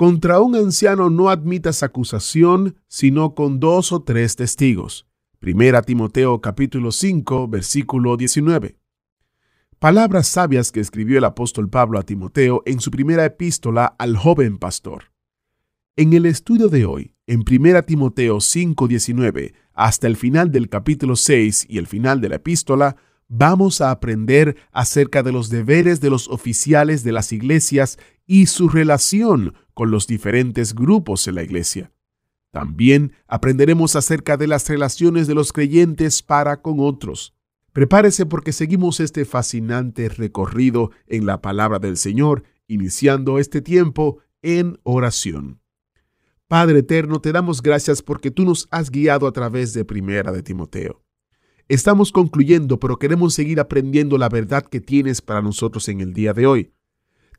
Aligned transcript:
Contra 0.00 0.40
un 0.40 0.56
anciano 0.56 1.10
no 1.10 1.28
admitas 1.28 1.82
acusación, 1.82 2.78
sino 2.88 3.34
con 3.34 3.60
dos 3.60 3.92
o 3.92 4.02
tres 4.02 4.34
testigos. 4.34 5.06
Primera 5.38 5.82
Timoteo 5.82 6.40
capítulo 6.40 6.90
5, 6.90 7.48
versículo 7.48 8.16
19. 8.16 8.78
Palabras 9.78 10.26
sabias 10.26 10.72
que 10.72 10.80
escribió 10.80 11.18
el 11.18 11.24
apóstol 11.24 11.68
Pablo 11.68 11.98
a 11.98 12.02
Timoteo 12.02 12.62
en 12.64 12.80
su 12.80 12.90
primera 12.90 13.26
epístola 13.26 13.94
al 13.98 14.16
joven 14.16 14.56
pastor. 14.56 15.12
En 15.96 16.14
el 16.14 16.24
estudio 16.24 16.68
de 16.68 16.86
hoy, 16.86 17.14
en 17.26 17.42
Primera 17.42 17.82
Timoteo 17.82 18.38
5:19 18.40 19.52
hasta 19.74 20.06
el 20.06 20.16
final 20.16 20.50
del 20.50 20.70
capítulo 20.70 21.14
6 21.14 21.66
y 21.68 21.76
el 21.76 21.86
final 21.86 22.22
de 22.22 22.30
la 22.30 22.36
epístola, 22.36 22.96
vamos 23.28 23.82
a 23.82 23.90
aprender 23.90 24.56
acerca 24.72 25.22
de 25.22 25.32
los 25.32 25.50
deberes 25.50 26.00
de 26.00 26.08
los 26.08 26.26
oficiales 26.28 27.04
de 27.04 27.12
las 27.12 27.32
iglesias 27.32 27.98
y 28.26 28.46
su 28.46 28.70
relación 28.70 29.52
con 29.74 29.90
los 29.90 30.06
diferentes 30.06 30.74
grupos 30.74 31.26
en 31.28 31.36
la 31.36 31.42
iglesia. 31.42 31.92
También 32.50 33.12
aprenderemos 33.28 33.94
acerca 33.96 34.36
de 34.36 34.46
las 34.46 34.68
relaciones 34.68 35.26
de 35.26 35.34
los 35.34 35.52
creyentes 35.52 36.22
para 36.22 36.62
con 36.62 36.80
otros. 36.80 37.34
Prepárese 37.72 38.26
porque 38.26 38.52
seguimos 38.52 38.98
este 38.98 39.24
fascinante 39.24 40.08
recorrido 40.08 40.90
en 41.06 41.26
la 41.26 41.40
palabra 41.40 41.78
del 41.78 41.96
Señor, 41.96 42.42
iniciando 42.66 43.38
este 43.38 43.60
tiempo 43.60 44.18
en 44.42 44.78
oración. 44.82 45.60
Padre 46.48 46.80
eterno, 46.80 47.20
te 47.20 47.30
damos 47.30 47.62
gracias 47.62 48.02
porque 48.02 48.32
tú 48.32 48.44
nos 48.44 48.66
has 48.72 48.90
guiado 48.90 49.28
a 49.28 49.32
través 49.32 49.72
de 49.72 49.84
Primera 49.84 50.32
de 50.32 50.42
Timoteo. 50.42 51.04
Estamos 51.68 52.10
concluyendo, 52.10 52.80
pero 52.80 52.98
queremos 52.98 53.34
seguir 53.34 53.60
aprendiendo 53.60 54.18
la 54.18 54.28
verdad 54.28 54.66
que 54.66 54.80
tienes 54.80 55.22
para 55.22 55.40
nosotros 55.40 55.88
en 55.88 56.00
el 56.00 56.12
día 56.12 56.32
de 56.32 56.48
hoy. 56.48 56.72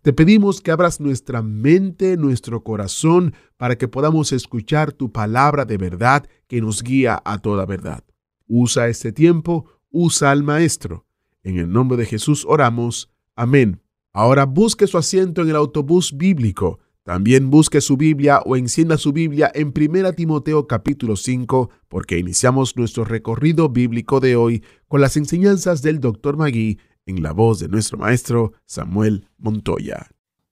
Te 0.01 0.13
pedimos 0.13 0.61
que 0.61 0.71
abras 0.71 0.99
nuestra 0.99 1.43
mente, 1.43 2.17
nuestro 2.17 2.63
corazón, 2.63 3.35
para 3.57 3.77
que 3.77 3.87
podamos 3.87 4.31
escuchar 4.31 4.93
tu 4.93 5.11
palabra 5.11 5.63
de 5.63 5.77
verdad 5.77 6.27
que 6.47 6.59
nos 6.59 6.81
guía 6.81 7.21
a 7.23 7.37
toda 7.37 7.67
verdad. 7.67 8.03
Usa 8.47 8.87
este 8.87 9.11
tiempo, 9.11 9.65
usa 9.91 10.31
al 10.31 10.41
Maestro. 10.41 11.05
En 11.43 11.59
el 11.59 11.71
nombre 11.71 11.97
de 11.97 12.07
Jesús 12.07 12.45
oramos. 12.47 13.11
Amén. 13.35 13.83
Ahora 14.11 14.45
busque 14.45 14.87
su 14.87 14.97
asiento 14.97 15.43
en 15.43 15.49
el 15.49 15.55
autobús 15.55 16.17
bíblico. 16.17 16.79
También 17.03 17.51
busque 17.51 17.79
su 17.79 17.95
Biblia 17.95 18.41
o 18.43 18.55
encienda 18.55 18.97
su 18.97 19.13
Biblia 19.13 19.51
en 19.53 19.71
1 19.75 20.13
Timoteo 20.13 20.65
capítulo 20.65 21.15
5, 21.15 21.69
porque 21.87 22.17
iniciamos 22.17 22.75
nuestro 22.75 23.05
recorrido 23.05 23.69
bíblico 23.69 24.19
de 24.19 24.35
hoy 24.35 24.63
con 24.87 25.01
las 25.01 25.15
enseñanzas 25.15 25.83
del 25.83 25.99
Dr. 25.99 26.37
Magui 26.37 26.79
en 27.05 27.23
la 27.23 27.31
voz 27.31 27.59
de 27.59 27.67
nuestro 27.67 27.97
maestro 27.97 28.53
Samuel 28.65 29.27
Montoya. 29.37 30.09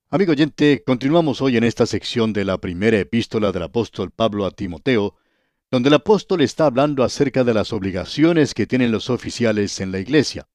Amigo 0.10 0.32
oyente, 0.32 0.84
continuamos 0.86 1.42
hoy 1.42 1.58
en 1.58 1.64
esta 1.64 1.86
sección 1.86 2.34
de 2.34 2.44
la 2.44 2.58
primera 2.58 2.98
epístola 2.98 3.52
del 3.52 3.64
apóstol 3.64 4.12
Pablo 4.12 4.46
a 4.46 4.52
Timoteo, 4.52 5.16
donde 5.70 5.90
el 5.90 5.96
apóstol 5.96 6.42
está 6.42 6.66
hablando 6.66 7.04
acerca 7.04 7.44
de 7.44 7.54
las 7.54 7.72
obligaciones 7.74 8.56
que 8.56 8.66
tienen 8.66 8.92
los 8.92 9.12
oficiales 9.12 9.80
en 9.80 9.92
la 9.92 10.00
iglesia. 10.00 10.48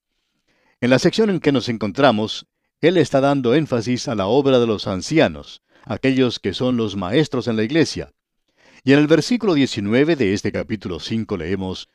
En 0.80 0.90
la 0.90 0.98
sección 0.98 1.30
en 1.30 1.38
que 1.38 1.52
nos 1.52 1.68
encontramos, 1.68 2.46
él 2.80 2.96
está 2.96 3.20
dando 3.20 3.54
énfasis 3.54 4.08
a 4.08 4.16
la 4.16 4.26
obra 4.26 4.58
de 4.58 4.66
los 4.66 4.88
ancianos, 4.88 5.62
aquellos 5.84 6.40
que 6.40 6.52
son 6.52 6.76
los 6.76 6.96
maestros 6.96 7.46
en 7.46 7.56
la 7.56 7.62
iglesia. 7.62 8.12
Y 8.82 8.92
en 8.92 8.98
el 8.98 9.06
versículo 9.06 9.54
19 9.54 10.16
de 10.16 10.34
este 10.34 10.50
capítulo 10.50 10.98
5 10.98 11.36
leemos, 11.36 11.88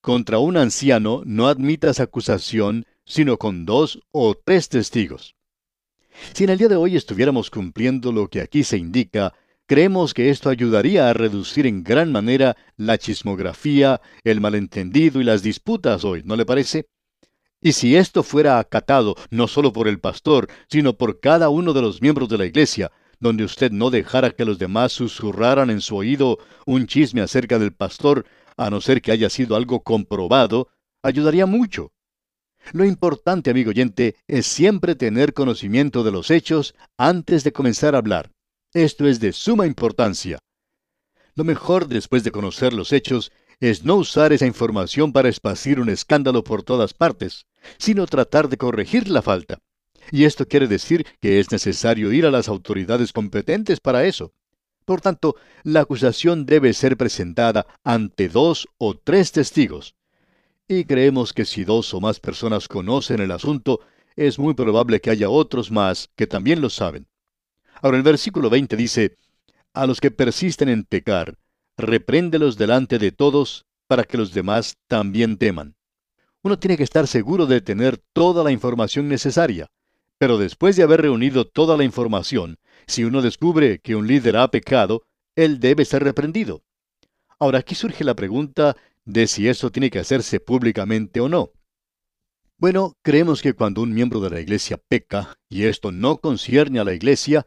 Contra 0.00 0.38
un 0.38 0.56
anciano 0.56 1.22
no 1.26 1.46
admitas 1.46 2.00
acusación, 2.00 2.86
sino 3.04 3.38
con 3.38 3.66
dos 3.66 4.00
o 4.10 4.34
tres 4.34 4.68
testigos. 4.68 5.34
Si 6.34 6.44
en 6.44 6.50
el 6.50 6.58
día 6.58 6.68
de 6.68 6.76
hoy 6.76 6.96
estuviéramos 6.96 7.50
cumpliendo 7.50 8.12
lo 8.12 8.28
que 8.28 8.40
aquí 8.40 8.64
se 8.64 8.76
indica, 8.76 9.32
creemos 9.66 10.14
que 10.14 10.30
esto 10.30 10.50
ayudaría 10.50 11.08
a 11.08 11.14
reducir 11.14 11.66
en 11.66 11.82
gran 11.82 12.12
manera 12.12 12.56
la 12.76 12.98
chismografía, 12.98 14.00
el 14.24 14.40
malentendido 14.40 15.20
y 15.20 15.24
las 15.24 15.42
disputas 15.42 16.04
hoy, 16.04 16.22
¿no 16.24 16.36
le 16.36 16.44
parece? 16.44 16.86
Y 17.60 17.72
si 17.72 17.96
esto 17.96 18.22
fuera 18.22 18.58
acatado 18.58 19.14
no 19.30 19.46
solo 19.46 19.72
por 19.72 19.86
el 19.86 20.00
pastor, 20.00 20.48
sino 20.68 20.94
por 20.94 21.20
cada 21.20 21.48
uno 21.48 21.72
de 21.72 21.80
los 21.80 22.02
miembros 22.02 22.28
de 22.28 22.38
la 22.38 22.46
iglesia, 22.46 22.90
donde 23.20 23.44
usted 23.44 23.70
no 23.70 23.90
dejara 23.90 24.32
que 24.32 24.44
los 24.44 24.58
demás 24.58 24.92
susurraran 24.92 25.70
en 25.70 25.80
su 25.80 25.96
oído 25.96 26.38
un 26.66 26.88
chisme 26.88 27.20
acerca 27.20 27.60
del 27.60 27.72
pastor, 27.72 28.26
a 28.56 28.68
no 28.68 28.80
ser 28.80 29.00
que 29.00 29.12
haya 29.12 29.30
sido 29.30 29.54
algo 29.54 29.80
comprobado, 29.84 30.68
ayudaría 31.02 31.46
mucho. 31.46 31.92
Lo 32.70 32.84
importante, 32.84 33.50
amigo 33.50 33.70
oyente, 33.70 34.16
es 34.28 34.46
siempre 34.46 34.94
tener 34.94 35.34
conocimiento 35.34 36.04
de 36.04 36.12
los 36.12 36.30
hechos 36.30 36.74
antes 36.96 37.44
de 37.44 37.52
comenzar 37.52 37.94
a 37.94 37.98
hablar. 37.98 38.30
Esto 38.72 39.06
es 39.06 39.20
de 39.20 39.32
suma 39.32 39.66
importancia. 39.66 40.38
Lo 41.34 41.44
mejor 41.44 41.88
después 41.88 42.24
de 42.24 42.30
conocer 42.30 42.72
los 42.72 42.92
hechos 42.92 43.32
es 43.60 43.84
no 43.84 43.96
usar 43.96 44.32
esa 44.32 44.46
información 44.46 45.12
para 45.12 45.28
esparcir 45.28 45.80
un 45.80 45.88
escándalo 45.88 46.44
por 46.44 46.62
todas 46.62 46.94
partes, 46.94 47.46
sino 47.78 48.06
tratar 48.06 48.48
de 48.48 48.56
corregir 48.56 49.08
la 49.08 49.22
falta. 49.22 49.58
Y 50.10 50.24
esto 50.24 50.46
quiere 50.46 50.66
decir 50.66 51.06
que 51.20 51.40
es 51.40 51.52
necesario 51.52 52.12
ir 52.12 52.26
a 52.26 52.30
las 52.30 52.48
autoridades 52.48 53.12
competentes 53.12 53.80
para 53.80 54.04
eso. 54.04 54.32
Por 54.84 55.00
tanto, 55.00 55.36
la 55.62 55.80
acusación 55.80 56.44
debe 56.44 56.72
ser 56.72 56.96
presentada 56.96 57.66
ante 57.84 58.28
dos 58.28 58.68
o 58.78 58.96
tres 58.96 59.32
testigos 59.32 59.94
y 60.68 60.84
creemos 60.84 61.32
que 61.32 61.44
si 61.44 61.64
dos 61.64 61.92
o 61.94 62.00
más 62.00 62.20
personas 62.20 62.68
conocen 62.68 63.20
el 63.20 63.32
asunto, 63.32 63.80
es 64.16 64.38
muy 64.38 64.54
probable 64.54 65.00
que 65.00 65.10
haya 65.10 65.28
otros 65.28 65.70
más 65.70 66.10
que 66.16 66.26
también 66.26 66.60
lo 66.60 66.70
saben. 66.70 67.06
Ahora 67.80 67.96
el 67.96 68.02
versículo 68.02 68.50
20 68.50 68.76
dice, 68.76 69.16
A 69.74 69.86
los 69.86 70.00
que 70.00 70.10
persisten 70.10 70.68
en 70.68 70.84
pecar, 70.84 71.38
repréndelos 71.76 72.56
delante 72.56 72.98
de 72.98 73.12
todos, 73.12 73.66
para 73.86 74.04
que 74.04 74.16
los 74.16 74.32
demás 74.32 74.76
también 74.86 75.36
teman. 75.36 75.74
Uno 76.42 76.58
tiene 76.58 76.76
que 76.76 76.82
estar 76.82 77.06
seguro 77.06 77.46
de 77.46 77.60
tener 77.60 77.98
toda 78.12 78.42
la 78.44 78.52
información 78.52 79.08
necesaria, 79.08 79.70
pero 80.18 80.38
después 80.38 80.76
de 80.76 80.82
haber 80.82 81.02
reunido 81.02 81.46
toda 81.46 81.76
la 81.76 81.84
información, 81.84 82.58
si 82.86 83.04
uno 83.04 83.22
descubre 83.22 83.80
que 83.80 83.96
un 83.96 84.06
líder 84.06 84.36
ha 84.36 84.48
pecado, 84.48 85.02
él 85.36 85.60
debe 85.60 85.84
ser 85.84 86.04
reprendido. 86.04 86.62
Ahora 87.38 87.58
aquí 87.58 87.74
surge 87.74 88.04
la 88.04 88.14
pregunta 88.14 88.76
de 89.04 89.26
si 89.26 89.48
eso 89.48 89.70
tiene 89.70 89.90
que 89.90 89.98
hacerse 89.98 90.40
públicamente 90.40 91.20
o 91.20 91.28
no. 91.28 91.52
Bueno, 92.56 92.96
creemos 93.02 93.42
que 93.42 93.54
cuando 93.54 93.82
un 93.82 93.92
miembro 93.92 94.20
de 94.20 94.30
la 94.30 94.40
iglesia 94.40 94.76
peca, 94.76 95.36
y 95.48 95.64
esto 95.64 95.90
no 95.90 96.18
concierne 96.18 96.78
a 96.78 96.84
la 96.84 96.94
iglesia, 96.94 97.44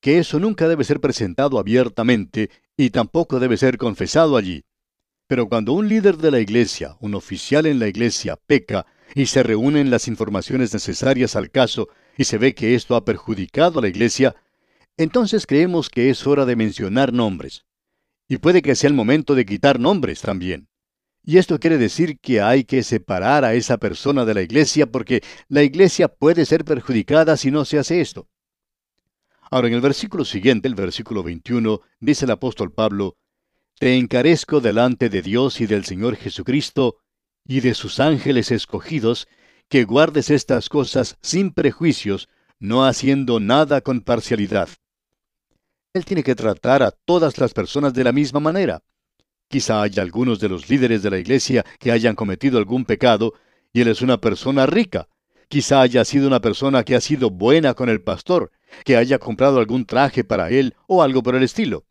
que 0.00 0.18
eso 0.18 0.40
nunca 0.40 0.68
debe 0.68 0.84
ser 0.84 1.00
presentado 1.00 1.58
abiertamente 1.58 2.50
y 2.76 2.90
tampoco 2.90 3.40
debe 3.40 3.56
ser 3.56 3.78
confesado 3.78 4.36
allí. 4.36 4.64
Pero 5.28 5.48
cuando 5.48 5.72
un 5.72 5.88
líder 5.88 6.16
de 6.16 6.30
la 6.30 6.40
iglesia, 6.40 6.96
un 7.00 7.14
oficial 7.14 7.66
en 7.66 7.78
la 7.78 7.88
iglesia, 7.88 8.36
peca 8.36 8.86
y 9.14 9.26
se 9.26 9.42
reúnen 9.42 9.90
las 9.90 10.08
informaciones 10.08 10.72
necesarias 10.72 11.36
al 11.36 11.50
caso 11.50 11.88
y 12.16 12.24
se 12.24 12.38
ve 12.38 12.54
que 12.54 12.74
esto 12.74 12.96
ha 12.96 13.04
perjudicado 13.04 13.78
a 13.78 13.82
la 13.82 13.88
iglesia, 13.88 14.34
entonces 14.96 15.46
creemos 15.46 15.90
que 15.90 16.10
es 16.10 16.26
hora 16.26 16.44
de 16.46 16.56
mencionar 16.56 17.12
nombres. 17.12 17.64
Y 18.28 18.38
puede 18.38 18.62
que 18.62 18.74
sea 18.74 18.88
el 18.88 18.94
momento 18.94 19.34
de 19.34 19.46
quitar 19.46 19.78
nombres 19.78 20.20
también. 20.20 20.67
Y 21.28 21.36
esto 21.36 21.60
quiere 21.60 21.76
decir 21.76 22.18
que 22.20 22.40
hay 22.40 22.64
que 22.64 22.82
separar 22.82 23.44
a 23.44 23.52
esa 23.52 23.76
persona 23.76 24.24
de 24.24 24.32
la 24.32 24.40
iglesia 24.40 24.86
porque 24.86 25.22
la 25.48 25.62
iglesia 25.62 26.08
puede 26.08 26.46
ser 26.46 26.64
perjudicada 26.64 27.36
si 27.36 27.50
no 27.50 27.66
se 27.66 27.78
hace 27.78 28.00
esto. 28.00 28.30
Ahora, 29.50 29.68
en 29.68 29.74
el 29.74 29.82
versículo 29.82 30.24
siguiente, 30.24 30.68
el 30.68 30.74
versículo 30.74 31.22
21, 31.22 31.82
dice 32.00 32.24
el 32.24 32.30
apóstol 32.30 32.72
Pablo, 32.72 33.18
Te 33.78 33.98
encarezco 33.98 34.62
delante 34.62 35.10
de 35.10 35.20
Dios 35.20 35.60
y 35.60 35.66
del 35.66 35.84
Señor 35.84 36.16
Jesucristo 36.16 36.96
y 37.44 37.60
de 37.60 37.74
sus 37.74 38.00
ángeles 38.00 38.50
escogidos, 38.50 39.28
que 39.68 39.84
guardes 39.84 40.30
estas 40.30 40.70
cosas 40.70 41.18
sin 41.20 41.52
prejuicios, 41.52 42.30
no 42.58 42.86
haciendo 42.86 43.38
nada 43.38 43.82
con 43.82 44.00
parcialidad. 44.00 44.70
Él 45.92 46.06
tiene 46.06 46.22
que 46.22 46.34
tratar 46.34 46.82
a 46.82 46.90
todas 46.90 47.36
las 47.36 47.52
personas 47.52 47.92
de 47.92 48.04
la 48.04 48.12
misma 48.12 48.40
manera. 48.40 48.82
Quizá 49.48 49.82
haya 49.82 50.02
algunos 50.02 50.40
de 50.40 50.48
los 50.48 50.68
líderes 50.68 51.02
de 51.02 51.10
la 51.10 51.18
iglesia 51.18 51.64
que 51.78 51.90
hayan 51.90 52.14
cometido 52.14 52.58
algún 52.58 52.84
pecado, 52.84 53.34
y 53.72 53.80
él 53.80 53.88
es 53.88 54.02
una 54.02 54.20
persona 54.20 54.66
rica, 54.66 55.08
Quizá 55.48 55.80
haya 55.80 56.04
sido 56.04 56.26
una 56.26 56.40
persona 56.40 56.84
que 56.84 56.94
ha 56.94 57.00
sido 57.00 57.30
buena 57.30 57.72
con 57.72 57.88
el 57.88 58.02
pastor, 58.02 58.52
que 58.84 58.98
haya 58.98 59.18
comprado 59.18 59.58
algún 59.58 59.86
traje 59.86 60.22
para 60.22 60.50
él 60.50 60.76
o 60.86 61.02
algo 61.02 61.22
por 61.22 61.34
el 61.34 61.42
estilo. 61.42 61.86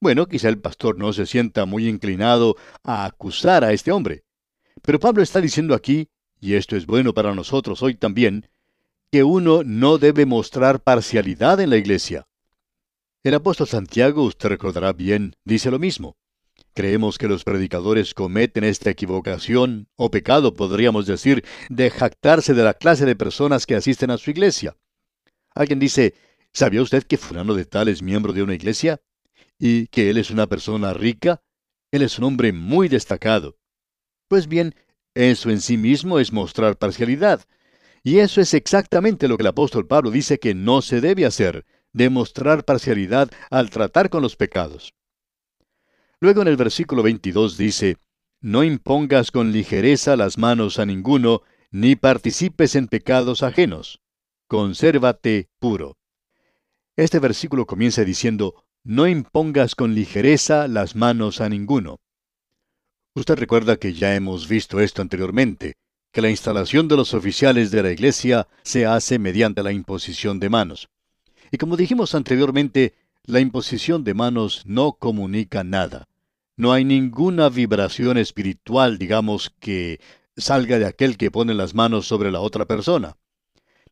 Bueno, 0.00 0.26
quizá 0.26 0.50
el 0.50 0.58
pastor 0.58 0.98
no 0.98 1.14
se 1.14 1.24
sienta 1.24 1.64
muy 1.64 1.88
inclinado 1.88 2.56
a 2.82 3.06
acusar 3.06 3.64
a 3.64 3.72
este 3.72 3.90
hombre. 3.90 4.24
Pero 4.82 5.00
Pablo 5.00 5.22
está 5.22 5.40
diciendo 5.40 5.74
aquí, 5.74 6.08
y 6.40 6.54
esto 6.56 6.76
es 6.76 6.84
bueno 6.84 7.14
para 7.14 7.34
nosotros 7.34 7.82
hoy 7.82 7.94
también, 7.94 8.50
que 9.10 9.24
uno 9.24 9.62
no 9.64 9.96
debe 9.96 10.26
mostrar 10.26 10.80
parcialidad 10.80 11.60
en 11.60 11.70
la 11.70 11.78
iglesia. 11.78 12.26
El 13.22 13.32
apóstol 13.32 13.66
Santiago, 13.66 14.24
usted 14.24 14.50
recordará 14.50 14.92
bien, 14.92 15.36
dice 15.44 15.70
lo 15.70 15.78
mismo. 15.78 16.18
Creemos 16.74 17.18
que 17.18 17.28
los 17.28 17.44
predicadores 17.44 18.14
cometen 18.14 18.64
esta 18.64 18.90
equivocación, 18.90 19.88
o 19.96 20.10
pecado 20.10 20.54
podríamos 20.54 21.06
decir, 21.06 21.44
de 21.70 21.90
jactarse 21.90 22.52
de 22.54 22.64
la 22.64 22.74
clase 22.74 23.06
de 23.06 23.16
personas 23.16 23.66
que 23.66 23.76
asisten 23.76 24.10
a 24.10 24.18
su 24.18 24.30
iglesia. 24.30 24.76
Alguien 25.54 25.78
dice, 25.78 26.14
¿sabía 26.52 26.82
usted 26.82 27.04
que 27.04 27.16
fulano 27.16 27.54
de 27.54 27.64
tal 27.64 27.88
es 27.88 28.02
miembro 28.02 28.32
de 28.32 28.42
una 28.42 28.54
iglesia? 28.54 29.00
y 29.58 29.86
que 29.88 30.10
él 30.10 30.18
es 30.18 30.30
una 30.30 30.46
persona 30.46 30.92
rica, 30.92 31.42
él 31.90 32.02
es 32.02 32.18
un 32.18 32.24
hombre 32.24 32.52
muy 32.52 32.88
destacado. 32.88 33.56
Pues 34.28 34.48
bien, 34.48 34.74
eso 35.14 35.50
en 35.50 35.60
sí 35.60 35.76
mismo 35.76 36.18
es 36.18 36.32
mostrar 36.32 36.76
parcialidad. 36.76 37.44
Y 38.02 38.18
eso 38.18 38.40
es 38.40 38.52
exactamente 38.52 39.28
lo 39.28 39.36
que 39.36 39.42
el 39.42 39.48
apóstol 39.48 39.86
Pablo 39.86 40.10
dice 40.10 40.38
que 40.38 40.54
no 40.54 40.82
se 40.82 41.00
debe 41.00 41.24
hacer, 41.24 41.64
demostrar 41.92 42.64
parcialidad 42.64 43.30
al 43.50 43.70
tratar 43.70 44.10
con 44.10 44.22
los 44.22 44.36
pecados. 44.36 44.92
Luego 46.20 46.42
en 46.42 46.48
el 46.48 46.56
versículo 46.56 47.02
22 47.02 47.56
dice, 47.56 47.96
No 48.40 48.64
impongas 48.64 49.30
con 49.30 49.52
ligereza 49.52 50.16
las 50.16 50.38
manos 50.38 50.78
a 50.78 50.86
ninguno, 50.86 51.42
ni 51.70 51.96
participes 51.96 52.76
en 52.76 52.88
pecados 52.88 53.42
ajenos. 53.42 54.00
Consérvate 54.46 55.48
puro. 55.58 55.96
Este 56.96 57.18
versículo 57.18 57.66
comienza 57.66 58.04
diciendo, 58.04 58.64
no 58.84 59.08
impongas 59.08 59.74
con 59.74 59.94
ligereza 59.94 60.68
las 60.68 60.94
manos 60.94 61.40
a 61.40 61.48
ninguno. 61.48 62.00
Usted 63.14 63.36
recuerda 63.36 63.76
que 63.76 63.94
ya 63.94 64.14
hemos 64.14 64.46
visto 64.46 64.78
esto 64.78 65.00
anteriormente, 65.00 65.76
que 66.12 66.20
la 66.20 66.28
instalación 66.28 66.86
de 66.86 66.96
los 66.96 67.14
oficiales 67.14 67.70
de 67.70 67.82
la 67.82 67.90
Iglesia 67.90 68.46
se 68.62 68.84
hace 68.84 69.18
mediante 69.18 69.62
la 69.62 69.72
imposición 69.72 70.38
de 70.38 70.50
manos. 70.50 70.88
Y 71.50 71.56
como 71.56 71.76
dijimos 71.78 72.14
anteriormente, 72.14 72.94
la 73.26 73.40
imposición 73.40 74.04
de 74.04 74.14
manos 74.14 74.62
no 74.66 74.92
comunica 74.92 75.64
nada. 75.64 76.08
No 76.56 76.72
hay 76.72 76.84
ninguna 76.84 77.48
vibración 77.48 78.18
espiritual, 78.18 78.98
digamos, 78.98 79.50
que 79.58 80.00
salga 80.36 80.78
de 80.78 80.86
aquel 80.86 81.16
que 81.16 81.30
pone 81.30 81.54
las 81.54 81.74
manos 81.74 82.06
sobre 82.06 82.30
la 82.30 82.40
otra 82.40 82.66
persona. 82.66 83.16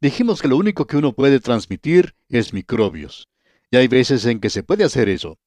Dijimos 0.01 0.43
que 0.43 0.49
lo 0.49 0.57
único 0.57 0.87
que 0.87 0.97
uno 0.97 1.13
puede 1.13 1.41
transmitir 1.41 2.15
es 2.29 2.53
microbios. 2.53 3.29
Y 3.71 3.77
hay 3.77 3.89
veces 3.89 4.27
en 4.27 4.39
que 4.39 4.51
se 4.51 4.63
puede 4.63 4.85
hacer 4.85 5.09
eso. 5.09 5.39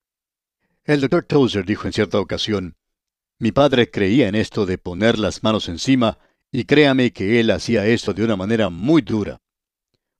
El 0.84 1.02
doctor 1.02 1.24
Tozer 1.24 1.66
dijo 1.66 1.88
en 1.88 1.94
cierta 1.94 2.20
ocasión, 2.20 2.76
mi 3.38 3.52
padre 3.52 3.92
creía 3.92 4.28
en 4.28 4.36
esto 4.36 4.66
de 4.66 4.78
poner 4.78 5.20
las 5.20 5.44
manos 5.44 5.68
encima, 5.68 6.18
y 6.52 6.64
créame 6.64 7.12
que 7.12 7.40
él 7.40 7.52
hacía 7.52 7.86
esto 7.86 8.14
de 8.14 8.24
una 8.24 8.38
manera 8.38 8.70
muy 8.70 9.02
dura. 9.02 9.42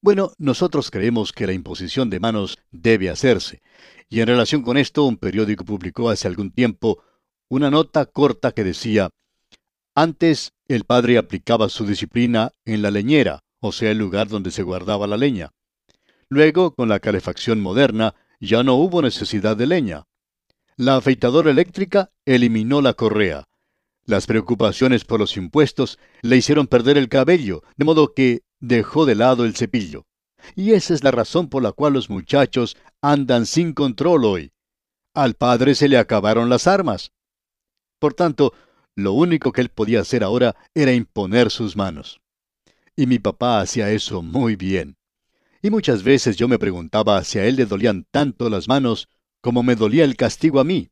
Bueno, 0.06 0.34
nosotros 0.38 0.92
creemos 0.92 1.32
que 1.32 1.48
la 1.48 1.54
imposición 1.54 2.12
de 2.12 2.20
manos 2.20 2.60
debe 2.70 3.10
hacerse, 3.10 3.64
y 4.08 4.20
en 4.20 4.28
relación 4.28 4.62
con 4.62 4.78
esto 4.78 5.04
un 5.04 5.18
periódico 5.18 5.66
publicó 5.66 6.12
hace 6.12 6.28
algún 6.28 6.52
tiempo 6.52 7.02
una 7.50 7.72
nota 7.72 8.06
corta 8.06 8.52
que 8.52 8.64
decía, 8.64 9.10
antes 9.96 10.54
el 10.68 10.84
padre 10.84 11.18
aplicaba 11.18 11.70
su 11.70 11.88
disciplina 11.88 12.52
en 12.66 12.84
la 12.84 12.92
leñera, 12.92 13.40
o 13.60 13.72
sea, 13.72 13.90
el 13.90 13.98
lugar 13.98 14.28
donde 14.28 14.52
se 14.52 14.62
guardaba 14.62 15.08
la 15.08 15.18
leña. 15.18 15.54
Luego, 16.30 16.76
con 16.76 16.88
la 16.88 17.00
calefacción 17.00 17.60
moderna, 17.60 18.14
ya 18.40 18.62
no 18.62 18.76
hubo 18.76 19.02
necesidad 19.02 19.58
de 19.58 19.66
leña. 19.66 20.04
La 20.78 20.98
afeitadora 20.98 21.50
eléctrica 21.50 22.12
eliminó 22.26 22.80
la 22.80 22.94
correa. 22.94 23.48
Las 24.06 24.28
preocupaciones 24.28 25.04
por 25.04 25.20
los 25.20 25.36
impuestos 25.36 25.98
le 26.22 26.38
hicieron 26.38 26.68
perder 26.68 26.96
el 26.96 27.10
cabello, 27.10 27.64
de 27.76 27.86
modo 27.86 28.14
que 28.14 28.45
dejó 28.60 29.06
de 29.06 29.16
lado 29.16 29.46
el 29.46 29.56
cepillo. 29.56 30.06
Y 30.56 30.74
esa 30.74 30.94
es 30.94 31.04
la 31.04 31.12
razón 31.12 31.50
por 31.50 31.64
la 31.64 31.72
cual 31.72 31.94
los 31.94 32.10
muchachos 32.10 32.78
andan 33.02 33.46
sin 33.46 33.74
control 33.74 34.26
hoy. 34.26 34.52
Al 35.14 35.34
padre 35.36 35.76
se 35.76 35.88
le 35.88 35.98
acabaron 35.98 36.50
las 36.50 36.68
armas. 36.68 37.12
Por 38.00 38.14
tanto, 38.14 38.54
lo 38.96 39.14
único 39.14 39.52
que 39.52 39.62
él 39.62 39.70
podía 39.70 40.02
hacer 40.02 40.24
ahora 40.24 40.56
era 40.74 40.94
imponer 40.94 41.50
sus 41.50 41.76
manos. 41.76 42.22
Y 42.96 43.08
mi 43.08 43.20
papá 43.20 43.60
hacía 43.62 43.92
eso 43.92 44.22
muy 44.22 44.56
bien. 44.56 44.98
Y 45.62 45.70
muchas 45.70 46.04
veces 46.04 46.38
yo 46.38 46.48
me 46.48 46.60
preguntaba 46.60 47.24
si 47.24 47.40
a 47.40 47.46
él 47.46 47.56
le 47.56 47.66
dolían 47.66 48.06
tanto 48.12 48.50
las 48.50 48.68
manos 48.68 49.10
como 49.42 49.64
me 49.64 49.76
dolía 49.76 50.04
el 50.04 50.16
castigo 50.16 50.60
a 50.60 50.64
mí. 50.64 50.90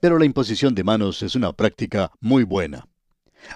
Pero 0.00 0.18
la 0.18 0.24
imposición 0.24 0.74
de 0.74 0.84
manos 0.84 1.22
es 1.22 1.34
una 1.34 1.52
práctica 1.52 2.10
muy 2.20 2.44
buena. 2.44 2.88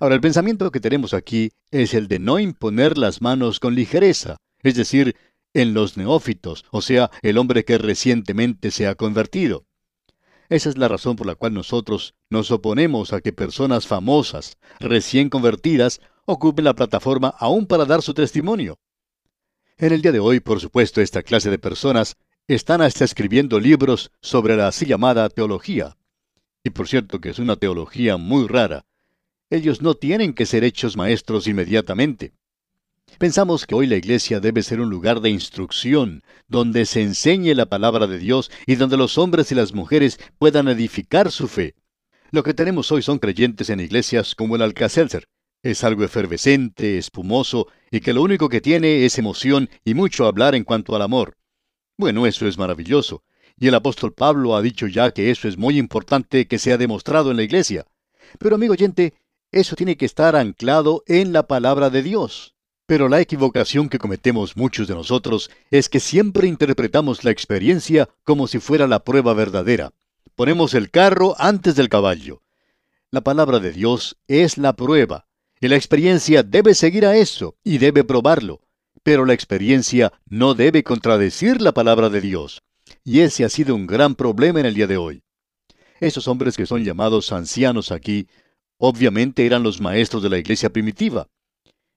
Ahora, 0.01 0.15
el 0.15 0.21
pensamiento 0.21 0.71
que 0.71 0.81
tenemos 0.81 1.15
aquí 1.15 1.51
es 1.71 1.95
el 1.95 2.09
de 2.09 2.19
no 2.19 2.39
imponer 2.39 2.99
las 2.99 3.23
manos 3.23 3.61
con 3.61 3.75
ligereza, 3.75 4.37
es 4.63 4.75
decir, 4.75 5.17
en 5.55 5.73
los 5.73 5.97
neófitos, 5.97 6.65
o 6.71 6.83
sea, 6.83 7.11
el 7.23 7.39
hombre 7.39 7.65
que 7.65 7.79
recientemente 7.79 8.71
se 8.71 8.87
ha 8.87 8.95
convertido. 8.95 9.65
Esa 10.49 10.69
es 10.69 10.79
la 10.79 10.89
razón 10.89 11.17
por 11.17 11.27
la 11.27 11.35
cual 11.35 11.55
nosotros 11.55 12.15
nos 12.31 12.51
oponemos 12.51 13.13
a 13.13 13.21
que 13.21 13.33
personas 13.33 13.87
famosas, 13.87 14.59
recién 14.79 15.29
convertidas, 15.29 16.01
ocupen 16.25 16.65
la 16.65 16.75
plataforma 16.75 17.35
aún 17.39 17.67
para 17.67 17.85
dar 17.85 18.03
su 18.03 18.15
testimonio. 18.15 18.79
En 19.79 19.93
el 19.93 20.03
día 20.03 20.13
de 20.13 20.21
hoy, 20.21 20.41
por 20.41 20.61
supuesto, 20.61 21.01
esta 21.01 21.23
clase 21.23 21.51
de 21.51 21.59
personas 21.59 22.17
están 22.49 22.81
hasta 22.81 23.05
escribiendo 23.05 23.59
libros 23.59 24.13
sobre 24.21 24.57
la 24.57 24.69
así 24.69 24.87
llamada 24.87 25.29
teología. 25.29 25.97
Y 26.63 26.71
por 26.71 26.89
cierto 26.89 27.21
que 27.21 27.31
es 27.31 27.39
una 27.39 27.57
teología 27.57 28.17
muy 28.17 28.47
rara. 28.47 28.85
Ellos 29.51 29.83
no 29.83 29.95
tienen 29.95 30.35
que 30.35 30.47
ser 30.47 30.65
hechos 30.65 30.97
maestros 30.97 31.47
inmediatamente. 31.47 32.33
Pensamos 33.19 33.67
que 33.67 33.75
hoy 33.75 33.87
la 33.87 33.97
iglesia 33.97 34.41
debe 34.41 34.63
ser 34.63 34.81
un 34.81 34.91
lugar 34.91 35.21
de 35.21 35.31
instrucción, 35.31 36.23
donde 36.49 36.85
se 36.87 37.03
enseñe 37.03 37.55
la 37.55 37.67
palabra 37.67 38.07
de 38.07 38.19
Dios 38.19 38.51
y 38.67 38.75
donde 38.75 38.97
los 38.97 39.17
hombres 39.19 39.53
y 39.53 39.55
las 39.55 39.73
mujeres 39.73 40.19
puedan 40.39 40.69
edificar 40.69 41.31
su 41.31 41.49
fe. 41.49 41.75
Lo 42.31 42.43
que 42.43 42.55
tenemos 42.55 42.91
hoy 42.91 43.03
son 43.03 43.19
creyentes 43.19 43.71
en 43.71 43.81
iglesias 43.81 44.35
como 44.35 44.57
el 44.57 44.63
Alcacelser, 44.63 45.29
es 45.63 45.83
algo 45.83 46.05
efervescente, 46.05 46.97
espumoso, 46.97 47.67
y 47.91 48.01
que 48.01 48.13
lo 48.13 48.23
único 48.23 48.49
que 48.49 48.61
tiene 48.61 49.05
es 49.05 49.19
emoción 49.19 49.69
y 49.85 49.95
mucho 49.95 50.27
hablar 50.27 50.55
en 50.55 50.63
cuanto 50.63 50.95
al 50.95 51.03
amor. 51.03 51.37
Bueno, 51.97 52.27
eso 52.27 52.47
es 52.47 52.57
maravilloso. 52.57 53.25
Y 53.59 53.69
el 53.69 53.75
apóstol 53.75 54.13
Pablo 54.13 54.55
ha 54.55 54.63
dicho 54.63 54.87
ya 54.87 55.11
que 55.11 55.31
eso 55.31 55.49
es 55.49 55.57
muy 55.57 55.79
importante 55.79 56.47
que 56.47 56.59
sea 56.59 56.79
demostrado 56.79 57.31
en 57.31 57.39
la 57.39 57.43
iglesia. 57.43 57.87
Pero 58.39 58.55
amigo 58.55 58.75
oyente, 58.75 59.15
eso 59.53 59.77
tiene 59.77 59.97
que 59.97 60.07
estar 60.07 60.37
anclado 60.37 61.03
en 61.07 61.33
la 61.33 61.47
palabra 61.47 61.91
de 61.91 62.03
Dios. 62.03 62.55
Pero 62.87 63.09
la 63.09 63.21
equivocación 63.21 63.89
que 63.89 63.99
cometemos 63.99 64.57
muchos 64.57 64.87
de 64.87 64.95
nosotros 64.95 65.51
es 65.71 65.89
que 65.89 65.99
siempre 65.99 66.47
interpretamos 66.47 67.25
la 67.25 67.33
experiencia 67.33 68.09
como 68.23 68.47
si 68.47 68.61
fuera 68.61 68.87
la 68.87 69.03
prueba 69.03 69.35
verdadera. 69.35 69.93
Ponemos 70.37 70.75
el 70.75 70.91
carro 70.91 71.35
antes 71.39 71.75
del 71.75 71.89
caballo. 71.89 72.43
La 73.11 73.23
palabra 73.23 73.59
de 73.59 73.73
Dios 73.73 74.19
es 74.29 74.59
la 74.59 74.75
prueba, 74.75 75.27
y 75.61 75.69
la 75.69 75.77
experiencia 75.77 76.43
debe 76.43 76.75
seguir 76.75 77.07
a 77.07 77.17
eso 77.17 77.57
y 77.65 77.79
debe 77.79 78.05
probarlo. 78.05 78.61
Pero 79.03 79.25
la 79.25 79.33
experiencia 79.33 80.13
no 80.27 80.55
debe 80.55 80.85
contradecir 80.85 81.63
la 81.63 81.73
palabra 81.73 82.09
de 82.11 82.21
Dios. 82.21 82.63
Y 83.05 83.21
ese 83.21 83.45
ha 83.45 83.49
sido 83.49 83.75
un 83.75 83.87
gran 83.87 84.15
problema 84.15 84.61
en 84.61 84.67
el 84.67 84.75
día 84.75 84.87
de 84.87 84.97
hoy. 84.97 85.23
Esos 86.01 86.29
hombres 86.29 86.57
que 86.57 86.67
son 86.67 86.85
llamados 86.85 87.33
ancianos 87.33 87.91
aquí, 87.91 88.29
obviamente 88.79 89.47
eran 89.47 89.63
los 89.63 89.81
maestros 89.81 90.23
de 90.23 90.31
la 90.31 90.39
iglesia 90.39 90.71
primitiva. 90.71 91.29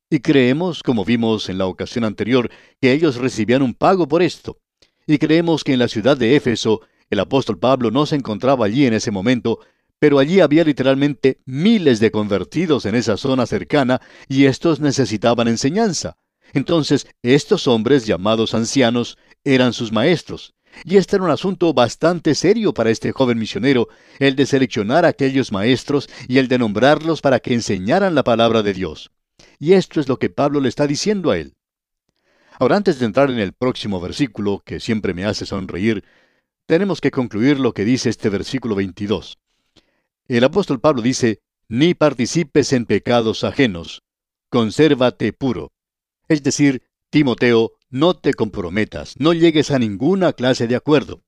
Y 0.10 0.20
creemos, 0.20 0.82
como 0.82 1.06
vimos 1.06 1.50
en 1.50 1.58
la 1.58 1.68
ocasión 1.68 2.04
anterior, 2.04 2.50
que 2.82 2.92
ellos 2.92 3.18
recibían 3.18 3.62
un 3.62 3.74
pago 3.74 4.08
por 4.08 4.24
esto. 4.24 4.58
Y 5.06 5.18
creemos 5.18 5.64
que 5.64 5.74
en 5.74 5.80
la 5.80 5.88
ciudad 5.88 6.18
de 6.18 6.36
Éfeso, 6.36 6.82
el 7.10 7.20
apóstol 7.20 7.60
Pablo 7.60 7.92
no 7.92 8.06
se 8.06 8.16
encontraba 8.16 8.66
allí 8.66 8.86
en 8.86 8.94
ese 8.94 9.12
momento, 9.12 9.60
pero 10.00 10.18
allí 10.18 10.40
había 10.40 10.64
literalmente 10.64 11.42
miles 11.46 12.00
de 12.00 12.12
convertidos 12.12 12.86
en 12.86 12.96
esa 12.96 13.18
zona 13.18 13.46
cercana 13.46 14.02
y 14.28 14.46
estos 14.46 14.80
necesitaban 14.80 15.48
enseñanza. 15.48 16.18
Entonces, 16.54 17.08
estos 17.22 17.68
hombres 17.68 18.08
llamados 18.08 18.54
ancianos 18.54 19.18
eran 19.44 19.74
sus 19.74 19.92
maestros. 19.92 20.56
Y 20.84 20.98
este 20.98 21.16
era 21.16 21.26
un 21.26 21.32
asunto 21.32 21.74
bastante 21.74 22.36
serio 22.36 22.74
para 22.74 22.90
este 22.90 23.12
joven 23.12 23.38
misionero, 23.38 23.90
el 24.20 24.36
de 24.36 24.46
seleccionar 24.46 25.06
a 25.06 25.10
aquellos 25.10 25.52
maestros 25.52 26.10
y 26.28 26.38
el 26.38 26.48
de 26.48 26.58
nombrarlos 26.58 27.22
para 27.22 27.40
que 27.40 27.54
enseñaran 27.54 28.16
la 28.16 28.24
palabra 28.24 28.64
de 28.64 28.74
Dios. 28.74 29.12
Y 29.60 29.74
esto 29.74 30.00
es 30.00 30.08
lo 30.08 30.18
que 30.18 30.30
Pablo 30.30 30.60
le 30.60 30.70
está 30.70 30.88
diciendo 30.88 31.32
a 31.32 31.38
él. 31.38 31.56
Ahora, 32.60 32.76
antes 32.76 33.00
de 33.00 33.06
entrar 33.06 33.30
en 33.32 33.40
el 33.40 33.54
próximo 33.54 34.02
versículo, 34.02 34.62
que 34.66 34.80
siempre 34.80 35.14
me 35.14 35.26
hace 35.26 35.46
sonreír, 35.46 36.04
tenemos 36.66 37.02
que 37.02 37.10
concluir 37.10 37.60
lo 37.60 37.74
que 37.74 37.86
dice 37.86 38.10
este 38.10 38.30
versículo 38.30 38.76
22. 38.76 39.40
El 40.28 40.44
apóstol 40.44 40.80
Pablo 40.80 41.02
dice, 41.02 41.40
ni 41.68 41.94
participes 41.94 42.74
en 42.74 42.86
pecados 42.86 43.44
ajenos, 43.44 44.04
consérvate 44.50 45.34
puro. 45.34 45.72
Es 46.28 46.44
decir, 46.44 46.84
Timoteo, 47.12 47.72
no 47.89 48.16
te 48.16 48.36
comprometas, 48.36 49.16
no 49.18 49.34
llegues 49.34 49.72
a 49.72 49.80
ninguna 49.80 50.32
clase 50.34 50.68
de 50.68 50.75
acuerdo. 50.75 51.24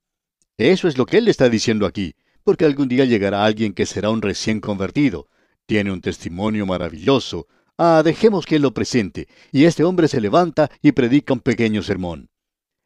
Eso 0.58 0.88
es 0.88 0.96
lo 0.96 1.08
que 1.08 1.18
él 1.18 1.28
está 1.28 1.50
diciendo 1.50 1.88
aquí, 1.88 2.14
porque 2.44 2.66
algún 2.66 2.88
día 2.88 3.06
llegará 3.06 3.44
alguien 3.44 3.74
que 3.74 3.88
será 3.88 4.12
un 4.12 4.22
recién 4.22 4.62
convertido. 4.62 5.28
Tiene 5.66 5.92
un 5.92 6.02
testimonio 6.02 6.68
maravilloso. 6.68 7.48
Ah, 7.80 8.04
dejemos 8.06 8.46
que 8.46 8.58
él 8.58 8.62
lo 8.62 8.76
presente. 8.76 9.28
Y 9.52 9.66
este 9.66 9.84
hombre 9.84 10.08
se 10.08 10.22
levanta 10.22 10.70
y 10.84 10.92
predica 10.92 11.34
un 11.34 11.40
pequeño 11.40 11.82
sermón. 11.82 12.30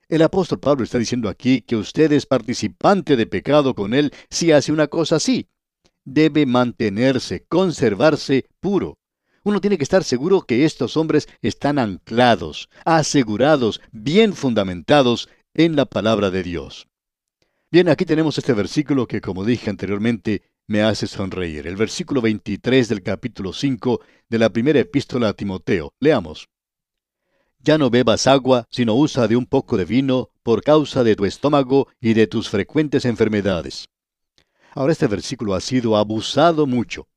El 0.07 0.21
apóstol 0.21 0.61
Pablo 0.61 0.85
está 0.85 0.97
diciendo 0.97 1.27
aquí 1.27 1.63
que 1.63 1.75
usted 1.75 2.13
es 2.13 2.25
participante 2.25 3.17
de 3.17 3.25
pecado 3.25 3.75
con 3.75 3.93
él 3.93 4.13
si 4.29 4.53
hace 4.53 4.71
una 4.71 4.87
cosa 4.87 5.17
así. 5.17 5.49
Debe 6.05 6.45
mantenerse, 6.45 7.43
conservarse 7.49 8.45
puro. 8.61 8.99
Uno 9.45 9.61
tiene 9.61 9.77
que 9.77 9.83
estar 9.83 10.03
seguro 10.03 10.41
que 10.41 10.65
estos 10.65 10.97
hombres 10.97 11.29
están 11.43 11.77
anclados, 11.77 12.67
asegurados, 12.83 13.79
bien 13.91 14.33
fundamentados 14.33 15.29
en 15.53 15.75
la 15.75 15.85
palabra 15.85 16.31
de 16.31 16.41
Dios. 16.41 16.87
Bien, 17.71 17.87
aquí 17.87 18.05
tenemos 18.05 18.39
este 18.39 18.53
versículo 18.53 19.07
que, 19.07 19.21
como 19.21 19.45
dije 19.45 19.69
anteriormente, 19.69 20.41
me 20.65 20.81
hace 20.81 21.05
sonreír. 21.05 21.67
El 21.67 21.75
versículo 21.75 22.21
23 22.21 22.89
del 22.89 23.03
capítulo 23.03 23.53
5 23.53 24.01
de 24.29 24.39
la 24.39 24.49
primera 24.49 24.79
epístola 24.79 25.29
a 25.29 25.33
Timoteo. 25.33 25.93
Leamos. 25.99 26.47
Ya 27.59 27.77
no 27.77 27.91
bebas 27.91 28.25
agua, 28.25 28.65
sino 28.71 28.95
usa 28.95 29.27
de 29.27 29.35
un 29.35 29.45
poco 29.45 29.77
de 29.77 29.85
vino 29.85 30.31
por 30.41 30.63
causa 30.63 31.03
de 31.03 31.15
tu 31.15 31.23
estómago 31.23 31.87
y 32.01 32.15
de 32.15 32.25
tus 32.25 32.49
frecuentes 32.49 33.05
enfermedades. 33.05 33.89
Ahora 34.71 34.93
este 34.93 35.05
versículo 35.05 35.53
ha 35.53 35.61
sido 35.61 35.97
abusado 35.97 36.65
mucho. 36.65 37.07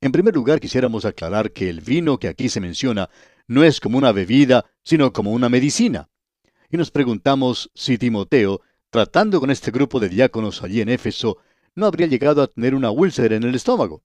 En 0.00 0.12
primer 0.12 0.34
lugar, 0.34 0.60
quisiéramos 0.60 1.04
aclarar 1.04 1.52
que 1.52 1.70
el 1.70 1.80
vino 1.80 2.18
que 2.18 2.28
aquí 2.28 2.48
se 2.48 2.60
menciona 2.60 3.08
no 3.46 3.64
es 3.64 3.80
como 3.80 3.98
una 3.98 4.12
bebida, 4.12 4.64
sino 4.82 5.12
como 5.12 5.32
una 5.32 5.48
medicina. 5.48 6.08
Y 6.70 6.76
nos 6.76 6.90
preguntamos 6.90 7.70
si 7.74 7.98
Timoteo, 7.98 8.60
tratando 8.90 9.40
con 9.40 9.50
este 9.50 9.70
grupo 9.70 10.00
de 10.00 10.08
diáconos 10.08 10.62
allí 10.62 10.80
en 10.80 10.88
Éfeso, 10.88 11.38
no 11.74 11.86
habría 11.86 12.06
llegado 12.06 12.42
a 12.42 12.46
tener 12.46 12.74
una 12.74 12.90
úlcera 12.90 13.36
en 13.36 13.42
el 13.44 13.54
estómago. 13.54 14.02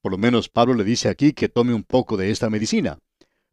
Por 0.00 0.12
lo 0.12 0.18
menos 0.18 0.48
Pablo 0.48 0.74
le 0.74 0.84
dice 0.84 1.08
aquí 1.08 1.32
que 1.32 1.48
tome 1.48 1.72
un 1.72 1.84
poco 1.84 2.16
de 2.16 2.30
esta 2.30 2.50
medicina. 2.50 2.98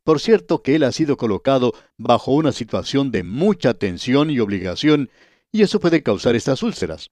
Por 0.04 0.20
cierto 0.20 0.64
que 0.64 0.76
él 0.76 0.84
ha 0.84 0.92
sido 0.92 1.16
colocado 1.16 1.74
bajo 1.98 2.34
una 2.34 2.52
situación 2.52 3.12
de 3.12 3.24
mucha 3.24 3.74
tensión 3.76 4.30
y 4.32 4.40
obligación, 4.40 5.10
y 5.52 5.62
eso 5.62 5.80
puede 5.80 6.02
causar 6.02 6.36
estas 6.36 6.64
úlceras. 6.64 7.12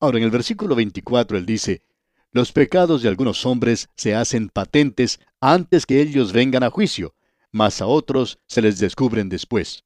Ahora 0.00 0.18
en 0.18 0.24
el 0.24 0.30
versículo 0.30 0.74
24 0.74 1.38
él 1.38 1.46
dice, 1.46 1.82
los 2.32 2.52
pecados 2.52 3.02
de 3.02 3.08
algunos 3.08 3.46
hombres 3.46 3.88
se 3.96 4.14
hacen 4.14 4.48
patentes 4.48 5.20
antes 5.40 5.86
que 5.86 6.00
ellos 6.00 6.32
vengan 6.32 6.62
a 6.62 6.70
juicio, 6.70 7.14
mas 7.50 7.80
a 7.80 7.86
otros 7.86 8.38
se 8.46 8.62
les 8.62 8.78
descubren 8.78 9.28
después. 9.28 9.84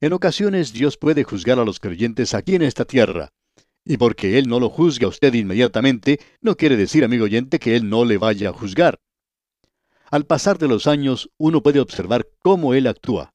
En 0.00 0.12
ocasiones 0.12 0.72
Dios 0.72 0.96
puede 0.96 1.24
juzgar 1.24 1.58
a 1.58 1.64
los 1.64 1.80
creyentes 1.80 2.34
aquí 2.34 2.54
en 2.54 2.62
esta 2.62 2.84
tierra, 2.84 3.32
y 3.84 3.96
porque 3.96 4.38
Él 4.38 4.48
no 4.48 4.60
lo 4.60 4.70
juzga 4.70 5.06
a 5.06 5.10
usted 5.10 5.34
inmediatamente, 5.34 6.20
no 6.40 6.56
quiere 6.56 6.76
decir, 6.76 7.04
amigo 7.04 7.24
oyente, 7.24 7.58
que 7.58 7.76
Él 7.76 7.88
no 7.88 8.04
le 8.04 8.18
vaya 8.18 8.50
a 8.50 8.52
juzgar. 8.52 8.98
Al 10.10 10.26
pasar 10.26 10.58
de 10.58 10.68
los 10.68 10.86
años, 10.86 11.30
uno 11.38 11.62
puede 11.62 11.80
observar 11.80 12.28
cómo 12.38 12.74
Él 12.74 12.86
actúa. 12.86 13.34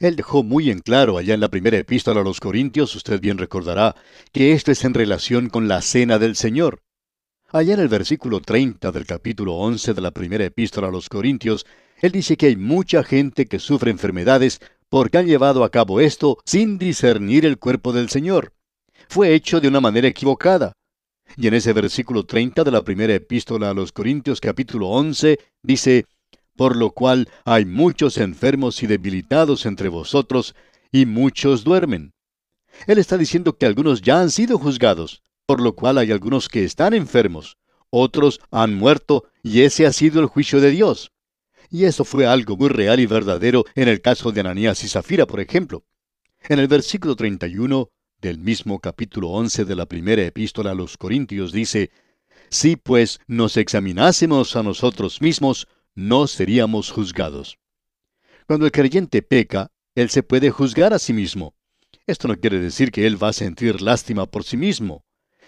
Él 0.00 0.16
dejó 0.16 0.42
muy 0.42 0.70
en 0.70 0.78
claro 0.78 1.18
allá 1.18 1.34
en 1.34 1.40
la 1.40 1.50
primera 1.50 1.76
epístola 1.76 2.20
a 2.20 2.24
los 2.24 2.40
Corintios, 2.40 2.94
usted 2.94 3.20
bien 3.20 3.36
recordará, 3.36 3.96
que 4.32 4.52
esto 4.52 4.70
es 4.70 4.84
en 4.84 4.94
relación 4.94 5.48
con 5.50 5.68
la 5.68 5.82
cena 5.82 6.18
del 6.18 6.36
Señor. 6.36 6.82
Allá 7.50 7.72
en 7.72 7.80
el 7.80 7.88
versículo 7.88 8.40
30 8.40 8.92
del 8.92 9.06
capítulo 9.06 9.54
11 9.54 9.94
de 9.94 10.02
la 10.02 10.10
primera 10.10 10.44
epístola 10.44 10.88
a 10.88 10.90
los 10.90 11.08
Corintios, 11.08 11.64
Él 11.96 12.12
dice 12.12 12.36
que 12.36 12.44
hay 12.44 12.56
mucha 12.56 13.02
gente 13.02 13.46
que 13.46 13.58
sufre 13.58 13.90
enfermedades 13.90 14.60
porque 14.90 15.16
han 15.16 15.26
llevado 15.26 15.64
a 15.64 15.70
cabo 15.70 15.98
esto 15.98 16.36
sin 16.44 16.76
discernir 16.76 17.46
el 17.46 17.58
cuerpo 17.58 17.94
del 17.94 18.10
Señor. 18.10 18.52
Fue 19.08 19.32
hecho 19.32 19.62
de 19.62 19.68
una 19.68 19.80
manera 19.80 20.08
equivocada. 20.08 20.74
Y 21.38 21.46
en 21.46 21.54
ese 21.54 21.72
versículo 21.72 22.26
30 22.26 22.64
de 22.64 22.70
la 22.70 22.84
primera 22.84 23.14
epístola 23.14 23.70
a 23.70 23.74
los 23.74 23.92
Corintios 23.92 24.42
capítulo 24.42 24.88
11 24.88 25.38
dice, 25.62 26.04
Por 26.54 26.76
lo 26.76 26.90
cual 26.90 27.30
hay 27.46 27.64
muchos 27.64 28.18
enfermos 28.18 28.82
y 28.82 28.86
debilitados 28.86 29.64
entre 29.64 29.88
vosotros, 29.88 30.54
y 30.92 31.06
muchos 31.06 31.64
duermen. 31.64 32.12
Él 32.86 32.98
está 32.98 33.16
diciendo 33.16 33.56
que 33.56 33.64
algunos 33.64 34.02
ya 34.02 34.20
han 34.20 34.30
sido 34.30 34.58
juzgados, 34.58 35.22
por 35.48 35.62
lo 35.62 35.74
cual 35.74 35.96
hay 35.96 36.12
algunos 36.12 36.46
que 36.50 36.62
están 36.62 36.92
enfermos, 36.92 37.56
otros 37.88 38.38
han 38.50 38.74
muerto, 38.74 39.30
y 39.42 39.62
ese 39.62 39.86
ha 39.86 39.94
sido 39.94 40.20
el 40.20 40.26
juicio 40.26 40.60
de 40.60 40.70
Dios. 40.70 41.10
Y 41.70 41.84
eso 41.84 42.04
fue 42.04 42.26
algo 42.26 42.54
muy 42.58 42.68
real 42.68 43.00
y 43.00 43.06
verdadero 43.06 43.64
en 43.74 43.88
el 43.88 44.02
caso 44.02 44.30
de 44.30 44.40
Ananías 44.40 44.84
y 44.84 44.88
Zafira, 44.88 45.26
por 45.26 45.40
ejemplo. 45.40 45.86
En 46.50 46.58
el 46.58 46.68
versículo 46.68 47.16
31 47.16 47.88
del 48.20 48.38
mismo 48.38 48.78
capítulo 48.78 49.30
11 49.30 49.64
de 49.64 49.74
la 49.74 49.86
primera 49.86 50.22
epístola 50.22 50.72
a 50.72 50.74
los 50.74 50.98
Corintios 50.98 51.50
dice, 51.50 51.92
Si 52.50 52.76
pues 52.76 53.18
nos 53.26 53.56
examinásemos 53.56 54.54
a 54.54 54.62
nosotros 54.62 55.22
mismos, 55.22 55.66
no 55.94 56.26
seríamos 56.26 56.90
juzgados. 56.90 57.58
Cuando 58.46 58.66
el 58.66 58.72
creyente 58.72 59.22
peca, 59.22 59.72
él 59.94 60.10
se 60.10 60.22
puede 60.22 60.50
juzgar 60.50 60.92
a 60.92 60.98
sí 60.98 61.14
mismo. 61.14 61.54
Esto 62.06 62.28
no 62.28 62.36
quiere 62.36 62.60
decir 62.60 62.92
que 62.92 63.06
él 63.06 63.22
va 63.22 63.28
a 63.28 63.32
sentir 63.32 63.80
lástima 63.80 64.26
por 64.26 64.44
sí 64.44 64.58
mismo. 64.58 65.06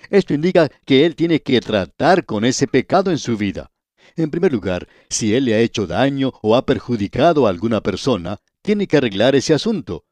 Esto 0.09 0.35
indica 0.35 0.71
que 0.85 1.05
él 1.05 1.15
tiene 1.15 1.43
que 1.43 1.61
tratar 1.61 2.25
con 2.25 2.45
ese 2.45 2.67
pecado 2.67 3.11
en 3.11 3.19
su 3.19 3.37
vida. 3.37 3.71
En 4.17 4.31
primer 4.31 4.53
lugar, 4.53 4.89
si 5.09 5.35
él 5.35 5.45
le 5.45 5.55
ha 5.55 5.61
hecho 5.61 5.87
daño 5.87 6.33
o 6.43 6.57
ha 6.57 6.67
perjudicado 6.67 7.47
a 7.47 7.51
alguna 7.51 7.81
persona, 7.81 8.39
tiene 8.63 8.87
que 8.87 8.97
arreglar 8.97 9.35
ese 9.35 9.55
asunto. 9.55 10.05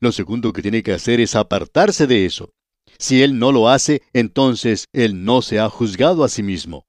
Lo 0.00 0.12
segundo 0.12 0.52
que 0.52 0.62
tiene 0.62 0.82
que 0.82 0.92
hacer 0.92 1.20
es 1.20 1.34
apartarse 1.34 2.06
de 2.06 2.26
eso. 2.26 2.52
Si 2.98 3.22
él 3.22 3.38
no 3.38 3.52
lo 3.52 3.68
hace, 3.68 4.02
entonces 4.12 4.88
él 4.92 5.24
no 5.24 5.42
se 5.42 5.58
ha 5.58 5.68
juzgado 5.68 6.24
a 6.24 6.28
sí 6.28 6.42
mismo. 6.42 6.86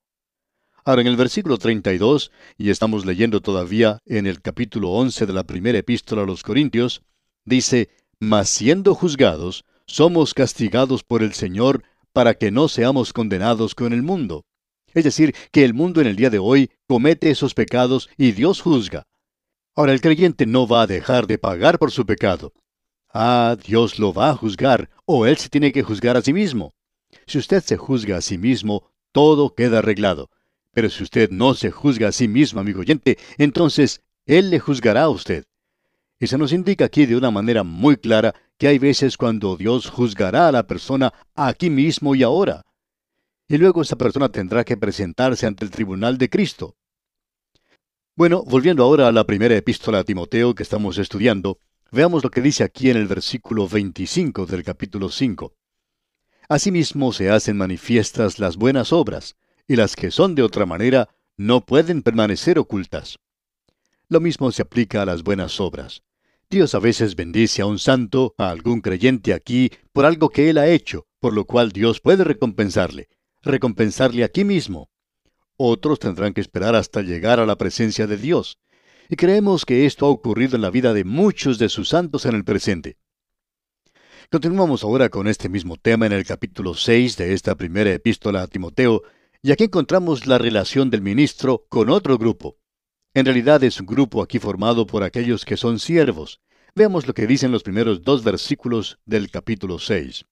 Ahora 0.85 1.01
en 1.01 1.07
el 1.07 1.17
versículo 1.17 1.57
32, 1.57 2.31
y 2.57 2.69
estamos 2.69 3.05
leyendo 3.05 3.41
todavía 3.41 3.99
en 4.05 4.25
el 4.25 4.41
capítulo 4.41 4.91
11 4.91 5.25
de 5.25 5.33
la 5.33 5.43
primera 5.43 5.77
epístola 5.77 6.23
a 6.23 6.25
los 6.25 6.43
Corintios, 6.43 7.01
dice, 7.43 7.89
Mas 8.19 8.49
siendo 8.49 8.95
juzgados, 8.95 9.65
somos 9.85 10.33
castigados 10.33 11.03
por 11.03 11.23
el 11.23 11.33
Señor 11.33 11.83
para 12.17 12.33
que 12.33 12.49
no 12.49 12.67
seamos 12.67 13.13
condenados 13.13 13.75
con 13.75 13.93
el 13.93 14.01
mundo. 14.01 14.43
Es 14.91 15.03
decir, 15.03 15.35
que 15.51 15.63
el 15.63 15.75
mundo 15.75 16.01
en 16.01 16.07
el 16.07 16.15
día 16.15 16.31
de 16.31 16.39
hoy 16.39 16.71
comete 16.87 17.29
esos 17.29 17.53
pecados 17.53 18.09
y 18.17 18.31
Dios 18.31 18.59
juzga. 18.59 19.05
Ahora 19.75 19.93
el 19.93 20.01
creyente 20.01 20.47
no 20.47 20.67
va 20.67 20.81
a 20.81 20.87
dejar 20.87 21.27
de 21.27 21.37
pagar 21.37 21.77
por 21.77 21.91
su 21.91 22.07
pecado. 22.07 22.53
Ah, 23.13 23.55
Dios 23.63 23.99
lo 23.99 24.13
va 24.13 24.31
a 24.31 24.35
juzgar, 24.35 24.89
o 25.05 25.27
él 25.27 25.37
se 25.37 25.49
tiene 25.49 25.71
que 25.71 25.83
juzgar 25.83 26.17
a 26.17 26.23
sí 26.23 26.33
mismo. 26.33 26.73
Si 27.27 27.37
usted 27.37 27.61
se 27.61 27.77
juzga 27.77 28.17
a 28.17 28.21
sí 28.21 28.39
mismo, 28.39 28.89
todo 29.11 29.53
queda 29.53 29.77
arreglado. 29.77 30.31
Pero 30.71 30.89
si 30.89 31.03
usted 31.03 31.29
no 31.29 31.53
se 31.53 31.69
juzga 31.69 32.07
a 32.07 32.11
sí 32.11 32.27
mismo, 32.27 32.59
amigo 32.59 32.79
oyente, 32.79 33.19
entonces 33.37 34.01
Él 34.25 34.49
le 34.49 34.57
juzgará 34.57 35.03
a 35.03 35.09
usted. 35.09 35.45
Y 36.19 36.27
se 36.27 36.37
nos 36.37 36.51
indica 36.51 36.85
aquí 36.85 37.05
de 37.05 37.15
una 37.15 37.31
manera 37.31 37.63
muy 37.63 37.97
clara 37.97 38.33
que 38.57 38.67
hay 38.67 38.79
veces 38.79 39.17
cuando 39.17 39.55
Dios 39.55 39.89
juzgará 39.89 40.47
a 40.47 40.51
la 40.51 40.65
persona 40.65 41.13
aquí 41.35 41.69
mismo 41.69 42.15
y 42.15 42.23
ahora. 42.23 42.63
Y 43.47 43.57
luego 43.57 43.81
esa 43.81 43.95
persona 43.95 44.29
tendrá 44.29 44.63
que 44.63 44.77
presentarse 44.77 45.45
ante 45.45 45.63
el 45.63 45.71
tribunal 45.71 46.17
de 46.17 46.29
Cristo. 46.29 46.75
Bueno, 48.15 48.43
volviendo 48.43 48.83
ahora 48.83 49.07
a 49.07 49.11
la 49.11 49.25
primera 49.25 49.55
epístola 49.55 49.99
a 49.99 50.03
Timoteo 50.03 50.55
que 50.55 50.63
estamos 50.63 50.97
estudiando, 50.97 51.59
Veamos 51.91 52.21
lo 52.23 52.29
que 52.29 52.41
dice 52.41 52.63
aquí 52.65 52.89
en 52.89 52.97
el 52.97 53.07
versículo 53.07 53.67
25 53.67 54.45
del 54.45 54.63
capítulo 54.63 55.09
5. 55.09 55.53
Asimismo 56.49 57.13
se 57.13 57.29
hacen 57.29 57.55
manifiestas 57.55 58.39
las 58.39 58.57
buenas 58.57 58.91
obras, 58.91 59.37
y 59.67 59.77
las 59.77 59.95
que 59.95 60.11
son 60.11 60.35
de 60.35 60.43
otra 60.43 60.65
manera 60.65 61.09
no 61.37 61.65
pueden 61.65 62.03
permanecer 62.03 62.59
ocultas. 62.59 63.17
Lo 64.09 64.19
mismo 64.19 64.51
se 64.51 64.63
aplica 64.63 65.01
a 65.01 65.05
las 65.05 65.23
buenas 65.23 65.61
obras. 65.61 66.03
Dios 66.49 66.75
a 66.75 66.79
veces 66.79 67.15
bendice 67.17 67.61
a 67.61 67.65
un 67.65 67.77
santo, 67.77 68.33
a 68.37 68.49
algún 68.49 68.79
creyente 68.79 69.33
aquí, 69.33 69.69
por 69.91 70.05
algo 70.05 70.29
que 70.29 70.49
él 70.49 70.57
ha 70.57 70.67
hecho, 70.67 71.05
por 71.19 71.33
lo 71.33 71.43
cual 71.43 71.73
Dios 71.73 71.99
puede 71.99 72.23
recompensarle, 72.23 73.09
recompensarle 73.41 74.23
aquí 74.23 74.45
mismo. 74.45 74.89
Otros 75.57 75.99
tendrán 75.99 76.33
que 76.33 76.39
esperar 76.39 76.75
hasta 76.75 77.01
llegar 77.01 77.41
a 77.41 77.45
la 77.45 77.57
presencia 77.57 78.07
de 78.07 78.15
Dios 78.15 78.59
y 79.09 79.15
creemos 79.15 79.65
que 79.65 79.85
esto 79.85 80.05
ha 80.05 80.09
ocurrido 80.09 80.55
en 80.55 80.61
la 80.61 80.69
vida 80.69 80.93
de 80.93 81.03
muchos 81.03 81.59
de 81.59 81.69
sus 81.69 81.89
santos 81.89 82.25
en 82.25 82.35
el 82.35 82.43
presente. 82.43 82.97
Continuamos 84.29 84.83
ahora 84.83 85.09
con 85.09 85.27
este 85.27 85.49
mismo 85.49 85.77
tema 85.77 86.05
en 86.05 86.13
el 86.13 86.25
capítulo 86.25 86.73
6 86.73 87.17
de 87.17 87.33
esta 87.33 87.55
primera 87.55 87.91
epístola 87.93 88.41
a 88.41 88.47
Timoteo, 88.47 89.03
y 89.41 89.51
aquí 89.51 89.65
encontramos 89.65 90.27
la 90.27 90.37
relación 90.37 90.89
del 90.89 91.01
ministro 91.01 91.65
con 91.69 91.89
otro 91.89 92.17
grupo. 92.17 92.57
En 93.17 93.25
realidad 93.25 93.63
es 93.63 93.79
un 93.79 93.87
grupo 93.87 94.21
aquí 94.21 94.37
formado 94.37 94.85
por 94.85 95.01
aquellos 95.01 95.43
que 95.43 95.57
son 95.57 95.79
siervos. 95.79 96.39
Veamos 96.75 97.07
lo 97.07 97.15
que 97.15 97.25
dicen 97.25 97.51
los 97.51 97.63
primeros 97.63 98.03
dos 98.03 98.23
versículos 98.23 98.99
del 99.07 99.31
capítulo 99.31 99.79
6. 99.79 100.25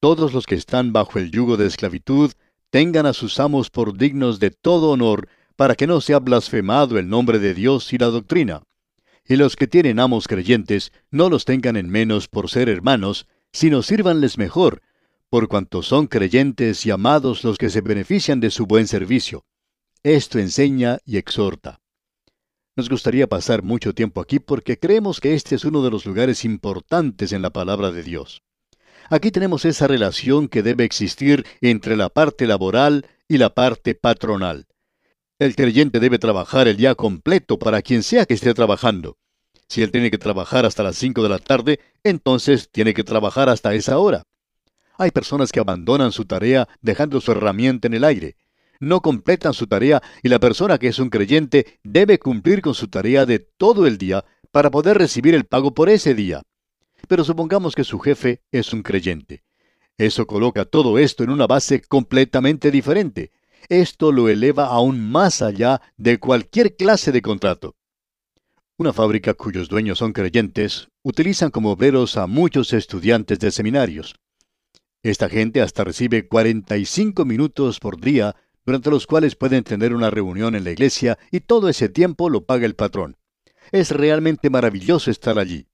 Todos 0.00 0.34
los 0.34 0.46
que 0.46 0.56
están 0.56 0.92
bajo 0.92 1.20
el 1.20 1.30
yugo 1.30 1.56
de 1.56 1.68
esclavitud 1.68 2.32
tengan 2.70 3.06
a 3.06 3.12
sus 3.12 3.38
amos 3.38 3.70
por 3.70 3.96
dignos 3.96 4.40
de 4.40 4.50
todo 4.50 4.90
honor, 4.90 5.28
para 5.54 5.76
que 5.76 5.86
no 5.86 6.00
sea 6.00 6.18
blasfemado 6.18 6.98
el 6.98 7.08
nombre 7.08 7.38
de 7.38 7.54
Dios 7.54 7.92
y 7.92 7.98
la 7.98 8.06
doctrina. 8.06 8.64
Y 9.24 9.36
los 9.36 9.54
que 9.54 9.68
tienen 9.68 10.00
amos 10.00 10.26
creyentes, 10.26 10.90
no 11.12 11.30
los 11.30 11.44
tengan 11.44 11.76
en 11.76 11.88
menos 11.88 12.26
por 12.26 12.50
ser 12.50 12.68
hermanos, 12.68 13.28
sino 13.52 13.82
sírvanles 13.82 14.38
mejor, 14.38 14.82
por 15.30 15.46
cuanto 15.46 15.84
son 15.84 16.08
creyentes 16.08 16.84
y 16.84 16.90
amados 16.90 17.44
los 17.44 17.58
que 17.58 17.70
se 17.70 17.80
benefician 17.80 18.40
de 18.40 18.50
su 18.50 18.66
buen 18.66 18.88
servicio. 18.88 19.44
Esto 20.06 20.38
enseña 20.38 21.00
y 21.04 21.16
exhorta. 21.16 21.80
Nos 22.76 22.88
gustaría 22.88 23.26
pasar 23.26 23.64
mucho 23.64 23.92
tiempo 23.92 24.20
aquí 24.20 24.38
porque 24.38 24.78
creemos 24.78 25.18
que 25.18 25.34
este 25.34 25.56
es 25.56 25.64
uno 25.64 25.82
de 25.82 25.90
los 25.90 26.06
lugares 26.06 26.44
importantes 26.44 27.32
en 27.32 27.42
la 27.42 27.50
palabra 27.50 27.90
de 27.90 28.04
Dios. 28.04 28.44
Aquí 29.10 29.32
tenemos 29.32 29.64
esa 29.64 29.88
relación 29.88 30.46
que 30.46 30.62
debe 30.62 30.84
existir 30.84 31.44
entre 31.60 31.96
la 31.96 32.08
parte 32.08 32.46
laboral 32.46 33.04
y 33.26 33.38
la 33.38 33.52
parte 33.52 33.96
patronal. 33.96 34.68
El 35.40 35.56
creyente 35.56 35.98
debe 35.98 36.20
trabajar 36.20 36.68
el 36.68 36.76
día 36.76 36.94
completo 36.94 37.58
para 37.58 37.82
quien 37.82 38.04
sea 38.04 38.26
que 38.26 38.34
esté 38.34 38.54
trabajando. 38.54 39.18
Si 39.66 39.82
él 39.82 39.90
tiene 39.90 40.12
que 40.12 40.18
trabajar 40.18 40.66
hasta 40.66 40.84
las 40.84 40.94
5 40.94 41.20
de 41.20 41.28
la 41.28 41.40
tarde, 41.40 41.80
entonces 42.04 42.70
tiene 42.70 42.94
que 42.94 43.02
trabajar 43.02 43.48
hasta 43.48 43.74
esa 43.74 43.98
hora. 43.98 44.22
Hay 44.98 45.10
personas 45.10 45.50
que 45.50 45.58
abandonan 45.58 46.12
su 46.12 46.26
tarea 46.26 46.68
dejando 46.80 47.20
su 47.20 47.32
herramienta 47.32 47.88
en 47.88 47.94
el 47.94 48.04
aire. 48.04 48.36
No 48.80 49.00
completan 49.00 49.54
su 49.54 49.66
tarea 49.66 50.02
y 50.22 50.28
la 50.28 50.38
persona 50.38 50.78
que 50.78 50.88
es 50.88 50.98
un 50.98 51.10
creyente 51.10 51.78
debe 51.82 52.18
cumplir 52.18 52.60
con 52.62 52.74
su 52.74 52.88
tarea 52.88 53.26
de 53.26 53.38
todo 53.38 53.86
el 53.86 53.98
día 53.98 54.24
para 54.50 54.70
poder 54.70 54.98
recibir 54.98 55.34
el 55.34 55.44
pago 55.44 55.74
por 55.74 55.88
ese 55.88 56.14
día. 56.14 56.42
Pero 57.08 57.24
supongamos 57.24 57.74
que 57.74 57.84
su 57.84 57.98
jefe 57.98 58.42
es 58.52 58.72
un 58.72 58.82
creyente. 58.82 59.44
Eso 59.98 60.26
coloca 60.26 60.64
todo 60.64 60.98
esto 60.98 61.24
en 61.24 61.30
una 61.30 61.46
base 61.46 61.80
completamente 61.80 62.70
diferente 62.70 63.32
esto 63.68 64.12
lo 64.12 64.28
eleva 64.28 64.66
aún 64.66 65.10
más 65.10 65.42
allá 65.42 65.80
de 65.96 66.18
cualquier 66.18 66.76
clase 66.76 67.12
de 67.12 67.22
contrato. 67.22 67.76
Una 68.78 68.92
fábrica 68.92 69.34
cuyos 69.34 69.68
dueños 69.68 69.98
son 69.98 70.12
creyentes 70.12 70.88
utilizan 71.02 71.50
como 71.50 71.72
obreros 71.72 72.16
a 72.16 72.26
muchos 72.26 72.72
estudiantes 72.72 73.38
de 73.38 73.50
seminarios. 73.50 74.14
Esta 75.02 75.28
gente 75.28 75.62
hasta 75.62 75.84
recibe 75.84 76.28
45 76.28 77.24
minutos 77.24 77.80
por 77.80 78.00
día 78.00 78.36
durante 78.66 78.90
los 78.90 79.06
cuales 79.06 79.36
pueden 79.36 79.62
tener 79.62 79.94
una 79.94 80.10
reunión 80.10 80.56
en 80.56 80.64
la 80.64 80.72
iglesia 80.72 81.18
y 81.30 81.40
todo 81.40 81.68
ese 81.68 81.88
tiempo 81.88 82.28
lo 82.28 82.44
paga 82.44 82.66
el 82.66 82.74
patrón. 82.74 83.16
Es 83.70 83.92
realmente 83.92 84.50
maravilloso 84.50 85.10
estar 85.10 85.38
allí. 85.38 85.68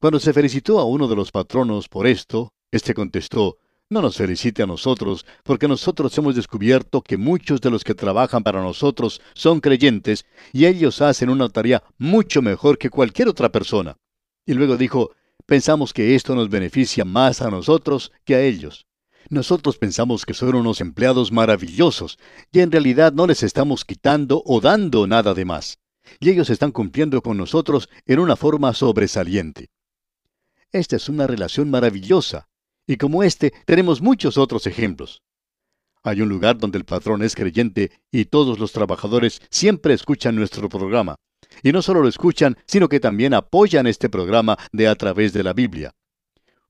Cuando 0.00 0.18
se 0.18 0.32
felicitó 0.32 0.80
a 0.80 0.84
uno 0.84 1.06
de 1.06 1.16
los 1.16 1.30
patronos 1.30 1.88
por 1.88 2.08
esto, 2.08 2.52
éste 2.72 2.92
contestó, 2.92 3.58
no 3.88 4.02
nos 4.02 4.16
felicite 4.16 4.62
a 4.62 4.66
nosotros, 4.66 5.24
porque 5.44 5.68
nosotros 5.68 6.16
hemos 6.18 6.34
descubierto 6.34 7.02
que 7.02 7.16
muchos 7.16 7.60
de 7.60 7.70
los 7.70 7.84
que 7.84 7.94
trabajan 7.94 8.42
para 8.42 8.60
nosotros 8.60 9.20
son 9.34 9.60
creyentes 9.60 10.26
y 10.52 10.66
ellos 10.66 11.00
hacen 11.00 11.30
una 11.30 11.48
tarea 11.48 11.82
mucho 11.98 12.42
mejor 12.42 12.78
que 12.78 12.90
cualquier 12.90 13.28
otra 13.28 13.50
persona. 13.50 13.96
Y 14.44 14.54
luego 14.54 14.76
dijo, 14.76 15.12
pensamos 15.46 15.92
que 15.92 16.14
esto 16.16 16.34
nos 16.34 16.50
beneficia 16.50 17.04
más 17.04 17.40
a 17.42 17.50
nosotros 17.50 18.12
que 18.24 18.34
a 18.34 18.42
ellos. 18.42 18.87
Nosotros 19.30 19.76
pensamos 19.76 20.24
que 20.24 20.32
son 20.32 20.54
unos 20.54 20.80
empleados 20.80 21.32
maravillosos 21.32 22.18
y 22.50 22.60
en 22.60 22.72
realidad 22.72 23.12
no 23.12 23.26
les 23.26 23.42
estamos 23.42 23.84
quitando 23.84 24.42
o 24.46 24.60
dando 24.60 25.06
nada 25.06 25.34
de 25.34 25.44
más. 25.44 25.78
Y 26.18 26.30
ellos 26.30 26.48
están 26.48 26.72
cumpliendo 26.72 27.20
con 27.20 27.36
nosotros 27.36 27.90
en 28.06 28.20
una 28.20 28.36
forma 28.36 28.72
sobresaliente. 28.72 29.68
Esta 30.72 30.96
es 30.96 31.08
una 31.08 31.26
relación 31.26 31.70
maravillosa, 31.70 32.48
y 32.86 32.96
como 32.96 33.22
este, 33.22 33.52
tenemos 33.66 34.00
muchos 34.00 34.38
otros 34.38 34.66
ejemplos. 34.66 35.22
Hay 36.02 36.22
un 36.22 36.28
lugar 36.30 36.56
donde 36.56 36.78
el 36.78 36.86
patrón 36.86 37.22
es 37.22 37.34
creyente 37.34 37.92
y 38.10 38.24
todos 38.24 38.58
los 38.58 38.72
trabajadores 38.72 39.42
siempre 39.50 39.92
escuchan 39.92 40.36
nuestro 40.36 40.70
programa. 40.70 41.16
Y 41.62 41.72
no 41.72 41.82
solo 41.82 42.00
lo 42.00 42.08
escuchan, 42.08 42.56
sino 42.66 42.88
que 42.88 43.00
también 43.00 43.34
apoyan 43.34 43.86
este 43.86 44.08
programa 44.08 44.56
de 44.72 44.88
a 44.88 44.94
través 44.94 45.34
de 45.34 45.42
la 45.42 45.52
Biblia. 45.52 45.94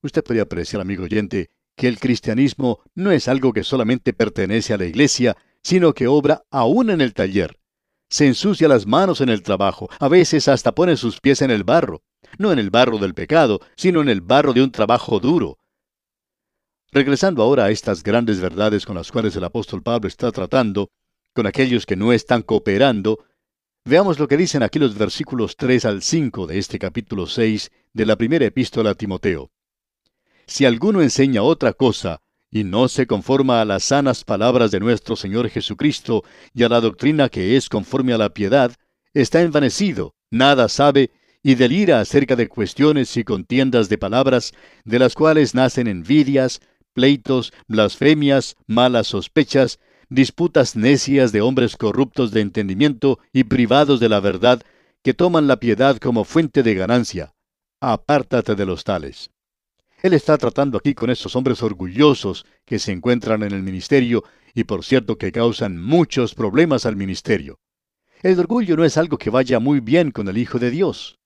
Usted 0.03 0.25
puede 0.25 0.41
apreciar, 0.41 0.81
amigo 0.81 1.05
oyente, 1.05 1.50
que 1.78 1.88
el 1.88 1.99
cristianismo 1.99 2.80
no 2.94 3.11
es 3.11 3.28
algo 3.28 3.54
que 3.54 3.64
solamente 3.64 4.12
pertenece 4.12 4.75
a 4.75 4.76
la 4.76 4.84
iglesia, 4.84 5.36
sino 5.62 5.95
que 5.95 6.06
obra 6.06 6.43
aún 6.50 6.91
en 6.91 7.00
el 7.00 7.14
taller. 7.14 7.58
Se 8.10 8.26
ensucia 8.26 8.69
las 8.69 8.86
manos 8.86 9.23
en 9.23 9.30
el 9.30 9.43
trabajo, 9.43 9.88
a 9.99 10.08
veces 10.08 10.49
hasta 10.49 10.75
pone 10.75 10.99
sus 10.99 11.21
pies 11.21 11.41
en 11.41 11.50
el 11.50 11.64
barro, 11.64 12.02
no 12.36 12.52
en 12.52 12.58
el 12.58 12.69
barro 12.69 12.99
del 12.99 13.14
pecado, 13.14 13.60
sino 13.76 14.02
en 14.02 14.10
el 14.10 14.21
barro 14.21 14.52
de 14.52 14.62
un 14.62 14.71
trabajo 14.71 15.21
duro, 15.21 15.58
Regresando 16.91 17.43
ahora 17.43 17.67
a 17.67 17.71
estas 17.71 18.02
grandes 18.02 18.41
verdades 18.41 18.86
con 18.86 18.97
las 18.97 19.12
cuales 19.12 19.36
el 19.36 19.45
apóstol 19.45 19.82
Pablo 19.82 20.08
está 20.08 20.32
tratando, 20.32 20.91
con 21.34 21.47
aquellos 21.47 21.84
que 21.84 21.97
no 21.97 22.14
están 22.14 22.41
cooperando, 22.41 23.26
veamos 23.84 24.19
lo 24.19 24.26
que 24.26 24.38
dicen 24.38 24.62
aquí 24.62 24.78
los 24.78 24.97
versículos 24.97 25.56
3 25.56 25.84
al 25.84 26.02
5 26.02 26.47
de 26.47 26.58
este 26.58 26.78
capítulo 26.78 27.26
6 27.26 27.71
de 27.93 28.06
la 28.06 28.17
primera 28.17 28.47
epístola 28.47 28.91
a 28.91 28.95
Timoteo. 28.95 29.50
Si 30.49 30.65
alguno 30.65 31.02
enseña 31.02 31.43
otra 31.43 31.75
cosa, 31.75 32.23
y 32.50 32.65
no 32.65 32.89
se 32.89 33.06
conforma 33.06 33.61
a 33.61 33.67
las 33.67 33.84
sanas 33.84 34.25
palabras 34.25 34.71
de 34.71 34.80
nuestro 34.80 35.15
Señor 35.15 35.50
Jesucristo 35.50 36.25
y 36.54 36.63
a 36.63 36.71
la 36.71 36.80
doctrina 36.80 37.28
que 37.28 37.56
es 37.56 37.69
conforme 37.69 38.15
a 38.15 38.19
la 38.19 38.30
piedad, 38.30 38.73
está 39.13 39.43
envanecido, 39.43 40.15
nada 40.30 40.71
sabe, 40.71 41.11
y 41.43 41.54
delira 41.54 42.00
acerca 42.00 42.34
de 42.34 42.49
cuestiones 42.49 43.15
y 43.19 43.25
contiendas 43.25 43.91
de 43.91 43.99
palabras, 43.99 44.52
de 44.87 44.99
las 44.99 45.15
cuales 45.15 45.54
nacen 45.54 45.87
envidias, 45.87 46.61
pleitos, 46.95 47.52
blasfemias, 47.67 48.56
malas 48.67 49.08
sospechas, 49.08 49.78
disputas 50.08 50.76
necias 50.76 51.30
de 51.30 51.43
hombres 51.43 51.76
corruptos 51.76 52.30
de 52.30 52.41
entendimiento 52.41 53.19
y 53.34 53.45
privados 53.45 54.00
de 54.00 54.08
la 54.08 54.21
verdad, 54.21 54.63
que 55.04 55.13
toman 55.13 55.47
la 55.47 55.61
piedad 55.61 55.99
como 55.99 56.25
fuente 56.25 56.63
de 56.63 56.75
ganancia. 56.75 57.34
Apártate 57.80 58.54
de 58.54 58.65
los 58.65 58.82
tales. 58.82 59.30
Él 60.00 60.15
está 60.15 60.39
tratando 60.39 60.78
aquí 60.78 60.95
con 60.95 61.11
esos 61.11 61.34
hombres 61.34 61.63
orgullosos 61.63 62.47
que 62.65 62.78
se 62.78 62.93
encuentran 62.93 63.43
en 63.43 63.52
el 63.52 63.63
ministerio 63.63 64.23
y 64.54 64.65
por 64.65 64.84
cierto 64.84 65.19
que 65.19 65.32
causan 65.32 65.82
muchos 65.82 66.34
problemas 66.34 66.87
al 66.87 66.95
ministerio. 66.95 67.58
El 68.23 68.39
orgullo 68.39 68.76
no 68.76 68.84
es 68.84 68.97
algo 68.97 69.19
que 69.19 69.30
vaya 69.30 69.58
muy 69.58 69.80
bien 69.80 70.11
con 70.13 70.28
el 70.28 70.39
Hijo 70.39 70.58
de 70.58 70.71
Dios. 70.71 71.19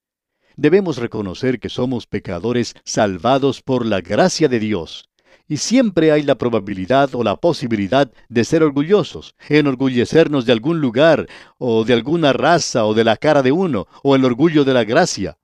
Debemos 0.57 0.97
reconocer 0.97 1.61
que 1.61 1.69
somos 1.69 2.07
pecadores 2.07 2.75
salvados 2.85 3.63
por 3.63 3.85
la 3.85 4.01
gracia 4.01 4.49
de 4.49 4.59
Dios 4.59 5.09
y 5.49 5.59
siempre 5.59 6.13
hay 6.13 6.23
la 6.23 6.37
probabilidad 6.37 7.15
o 7.15 7.23
la 7.23 7.37
posibilidad 7.37 8.11
de 8.29 8.45
ser 8.45 8.63
orgullosos, 8.63 9.35
enorgullecernos 9.49 10.47
de 10.47 10.53
algún 10.53 10.81
lugar, 10.81 11.27
o 11.59 11.85
de 11.85 11.93
alguna 11.93 12.33
raza, 12.33 12.87
o 12.87 12.95
de 12.95 13.05
la 13.05 13.17
cara 13.19 13.43
de 13.43 13.53
uno, 13.53 13.87
o 14.03 14.15
el 14.15 14.25
orgullo 14.25 14.65
de 14.65 14.73
la 14.73 14.85
gracia. 14.85 15.37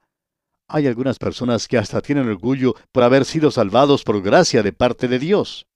Hay 0.69 0.87
algunas 0.87 1.19
personas 1.19 1.67
que 1.67 1.79
hasta 1.79 2.03
tienen 2.03 2.29
orgullo 2.29 2.75
por 2.93 3.03
haber 3.03 3.25
sido 3.25 3.51
salvados 3.51 4.05
por 4.05 4.23
gracia 4.23 4.63
de 4.63 4.75
parte 4.75 5.09
de 5.09 5.19
Dios. 5.19 5.67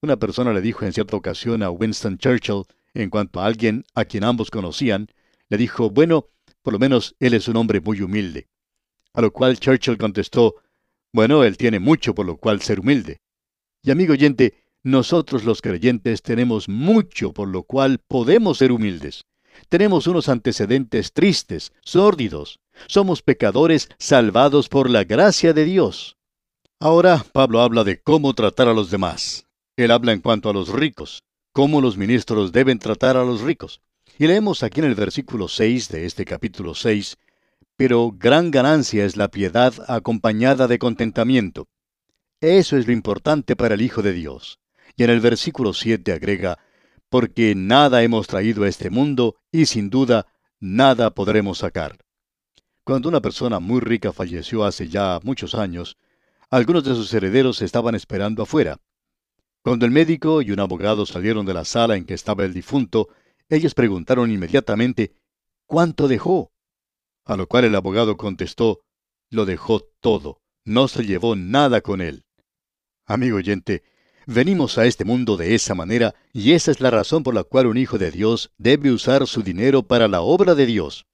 Una 0.00 0.16
persona 0.16 0.52
le 0.52 0.60
dijo 0.60 0.84
en 0.84 0.92
cierta 0.92 1.16
ocasión 1.16 1.64
a 1.64 1.70
Winston 1.70 2.16
Churchill, 2.16 2.62
en 2.94 3.10
cuanto 3.10 3.40
a 3.40 3.46
alguien 3.46 3.84
a 3.94 4.04
quien 4.04 4.22
ambos 4.22 4.50
conocían, 4.50 5.08
le 5.48 5.56
dijo, 5.56 5.90
bueno, 5.90 6.28
por 6.62 6.72
lo 6.72 6.78
menos 6.78 7.16
él 7.18 7.34
es 7.34 7.48
un 7.48 7.56
hombre 7.56 7.80
muy 7.80 8.00
humilde. 8.00 8.48
A 9.14 9.20
lo 9.20 9.32
cual 9.32 9.58
Churchill 9.58 9.98
contestó, 9.98 10.56
bueno, 11.12 11.42
él 11.42 11.56
tiene 11.56 11.80
mucho 11.80 12.14
por 12.14 12.24
lo 12.24 12.36
cual 12.36 12.62
ser 12.62 12.78
humilde. 12.78 13.20
Y 13.82 13.90
amigo 13.90 14.12
oyente, 14.12 14.54
nosotros 14.84 15.44
los 15.44 15.60
creyentes 15.60 16.22
tenemos 16.22 16.68
mucho 16.68 17.32
por 17.32 17.48
lo 17.48 17.64
cual 17.64 17.98
podemos 17.98 18.58
ser 18.58 18.70
humildes. 18.70 19.24
Tenemos 19.68 20.06
unos 20.06 20.28
antecedentes 20.28 21.12
tristes, 21.12 21.72
sórdidos. 21.82 22.60
Somos 22.86 23.22
pecadores 23.22 23.88
salvados 23.98 24.68
por 24.68 24.90
la 24.90 25.04
gracia 25.04 25.52
de 25.52 25.64
Dios. 25.64 26.16
Ahora 26.80 27.24
Pablo 27.32 27.60
habla 27.60 27.84
de 27.84 28.00
cómo 28.00 28.34
tratar 28.34 28.68
a 28.68 28.74
los 28.74 28.90
demás. 28.90 29.46
Él 29.76 29.90
habla 29.90 30.12
en 30.12 30.20
cuanto 30.20 30.50
a 30.50 30.52
los 30.52 30.68
ricos, 30.68 31.22
cómo 31.52 31.80
los 31.80 31.96
ministros 31.96 32.52
deben 32.52 32.78
tratar 32.78 33.16
a 33.16 33.24
los 33.24 33.40
ricos. 33.40 33.80
Y 34.18 34.26
leemos 34.26 34.62
aquí 34.62 34.80
en 34.80 34.86
el 34.86 34.94
versículo 34.94 35.48
6 35.48 35.88
de 35.88 36.06
este 36.06 36.24
capítulo 36.24 36.74
6, 36.74 37.16
pero 37.76 38.12
gran 38.12 38.50
ganancia 38.50 39.04
es 39.04 39.16
la 39.16 39.28
piedad 39.28 39.72
acompañada 39.88 40.68
de 40.68 40.78
contentamiento. 40.78 41.68
Eso 42.40 42.76
es 42.76 42.86
lo 42.86 42.92
importante 42.92 43.56
para 43.56 43.74
el 43.74 43.82
Hijo 43.82 44.02
de 44.02 44.12
Dios. 44.12 44.58
Y 44.96 45.04
en 45.04 45.10
el 45.10 45.20
versículo 45.20 45.72
7 45.72 46.12
agrega, 46.12 46.58
porque 47.12 47.54
nada 47.54 48.02
hemos 48.02 48.26
traído 48.26 48.64
a 48.64 48.68
este 48.68 48.88
mundo 48.88 49.36
y 49.52 49.66
sin 49.66 49.90
duda 49.90 50.26
nada 50.60 51.10
podremos 51.10 51.58
sacar. 51.58 51.98
Cuando 52.84 53.10
una 53.10 53.20
persona 53.20 53.60
muy 53.60 53.80
rica 53.80 54.14
falleció 54.14 54.64
hace 54.64 54.88
ya 54.88 55.20
muchos 55.22 55.54
años, 55.54 55.98
algunos 56.48 56.84
de 56.84 56.94
sus 56.94 57.12
herederos 57.12 57.60
estaban 57.60 57.94
esperando 57.94 58.42
afuera. 58.42 58.80
Cuando 59.62 59.84
el 59.84 59.92
médico 59.92 60.40
y 60.40 60.52
un 60.52 60.60
abogado 60.60 61.04
salieron 61.04 61.44
de 61.44 61.52
la 61.52 61.66
sala 61.66 61.96
en 61.96 62.06
que 62.06 62.14
estaba 62.14 62.46
el 62.46 62.54
difunto, 62.54 63.10
ellos 63.50 63.74
preguntaron 63.74 64.30
inmediatamente, 64.30 65.14
¿cuánto 65.66 66.08
dejó? 66.08 66.50
A 67.26 67.36
lo 67.36 67.46
cual 67.46 67.66
el 67.66 67.74
abogado 67.74 68.16
contestó, 68.16 68.86
lo 69.28 69.44
dejó 69.44 69.80
todo, 70.00 70.40
no 70.64 70.88
se 70.88 71.04
llevó 71.04 71.36
nada 71.36 71.82
con 71.82 72.00
él. 72.00 72.24
Amigo 73.04 73.36
oyente, 73.36 73.82
venimos 74.26 74.78
a 74.78 74.86
este 74.86 75.04
mundo 75.04 75.36
de 75.36 75.54
esa 75.54 75.74
manera 75.74 76.14
y 76.32 76.52
esa 76.52 76.70
es 76.70 76.80
la 76.80 76.90
razón 76.90 77.22
por 77.22 77.34
la 77.34 77.44
cual 77.44 77.66
un 77.66 77.76
hijo 77.76 77.98
de 77.98 78.10
Dios 78.10 78.50
debe 78.58 78.92
usar 78.92 79.26
su 79.26 79.42
dinero 79.42 79.82
para 79.82 80.08
la 80.08 80.20
obra 80.20 80.54
de 80.54 80.66
Dios. 80.66 81.06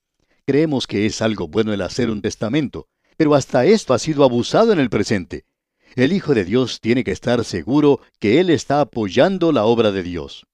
Creemos 0.46 0.86
que 0.86 1.06
es 1.06 1.20
algo 1.20 1.48
bueno 1.48 1.72
el 1.72 1.82
hacer 1.82 2.10
un 2.10 2.22
testamento, 2.22 2.88
pero 3.16 3.34
hasta 3.34 3.66
esto 3.66 3.94
ha 3.94 3.98
sido 3.98 4.24
abusado 4.24 4.72
en 4.72 4.78
el 4.78 4.90
presente. 4.90 5.44
El 5.94 6.12
Hijo 6.12 6.34
de 6.34 6.44
Dios 6.44 6.80
tiene 6.80 7.02
que 7.02 7.10
estar 7.10 7.44
seguro 7.44 8.00
que 8.18 8.40
Él 8.40 8.50
está 8.50 8.80
apoyando 8.80 9.52
la 9.52 9.64
obra 9.64 9.90
de 9.90 10.02
Dios. 10.02 10.46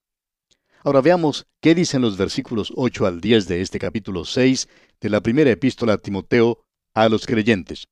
Ahora 0.82 1.00
veamos 1.00 1.46
qué 1.60 1.74
dicen 1.74 2.02
los 2.02 2.16
versículos 2.16 2.72
8 2.74 3.06
al 3.06 3.20
10 3.20 3.48
de 3.48 3.60
este 3.60 3.78
capítulo 3.78 4.24
6 4.24 4.68
de 5.00 5.08
la 5.10 5.20
primera 5.20 5.50
epístola 5.50 5.94
a 5.94 5.98
Timoteo 5.98 6.64
a 6.94 7.08
los 7.08 7.26
creyentes. 7.26 7.88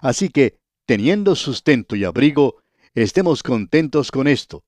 Así 0.00 0.28
que, 0.28 0.58
teniendo 0.86 1.34
sustento 1.34 1.96
y 1.96 2.04
abrigo, 2.04 2.59
estemos 2.94 3.42
contentos 3.42 4.10
con 4.10 4.26
esto, 4.26 4.64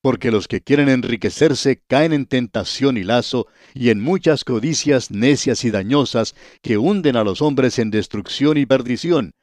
porque 0.00 0.30
los 0.30 0.48
que 0.48 0.60
quieren 0.60 0.88
enriquecerse 0.88 1.82
caen 1.86 2.12
en 2.12 2.26
tentación 2.26 2.96
y 2.96 3.02
lazo 3.02 3.46
y 3.74 3.90
en 3.90 4.00
muchas 4.00 4.44
codicias 4.44 5.10
necias 5.10 5.64
y 5.64 5.70
dañosas 5.70 6.34
que 6.62 6.78
hunden 6.78 7.16
a 7.16 7.24
los 7.24 7.42
hombres 7.42 7.78
en 7.78 7.90
destrucción 7.90 8.56
y 8.56 8.66
perdición, 8.66 9.34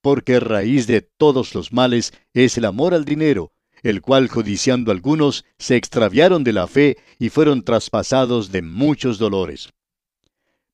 porque 0.00 0.40
raíz 0.40 0.86
de 0.86 1.02
todos 1.02 1.54
los 1.54 1.72
males 1.72 2.12
es 2.32 2.56
el 2.58 2.64
amor 2.64 2.94
al 2.94 3.04
dinero, 3.04 3.52
el 3.82 4.00
cual 4.00 4.28
codiciando 4.28 4.92
algunos 4.92 5.44
se 5.58 5.76
extraviaron 5.76 6.44
de 6.44 6.52
la 6.52 6.66
fe 6.66 6.96
y 7.18 7.28
fueron 7.28 7.62
traspasados 7.62 8.50
de 8.50 8.62
muchos 8.62 9.18
dolores. 9.18 9.70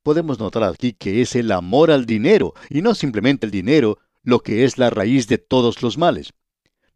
Podemos 0.03 0.39
notar 0.39 0.65
aquí 0.65 0.93
que 0.93 1.21
es 1.21 1.35
el 1.35 1.53
amor 1.53 1.91
al 1.91 2.07
dinero, 2.07 2.55
y 2.71 2.83
no 2.83 2.95
simplemente 2.95 3.47
el 3.47 3.53
dinero, 3.53 3.99
lo 4.23 4.41
que 4.41 4.65
es 4.65 4.79
la 4.79 4.91
raíz 4.91 5.29
de 5.29 5.39
todos 5.39 5.83
los 5.83 5.99
males. 5.99 6.33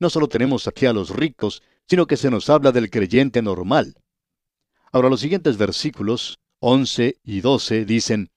No 0.05 0.11
solo 0.11 0.29
tenemos 0.29 0.69
aquí 0.69 0.85
a 0.85 0.93
los 0.93 1.09
ricos, 1.09 1.63
sino 1.89 2.07
que 2.07 2.19
se 2.19 2.29
nos 2.29 2.51
habla 2.51 2.73
del 2.73 2.91
creyente 2.91 3.41
normal. 3.41 3.95
Ahora 4.93 5.09
los 5.09 5.21
siguientes 5.21 5.57
versículos, 5.57 6.41
11 6.59 7.21
y 7.25 7.41
12, 7.41 7.87
dicen, 7.87 8.31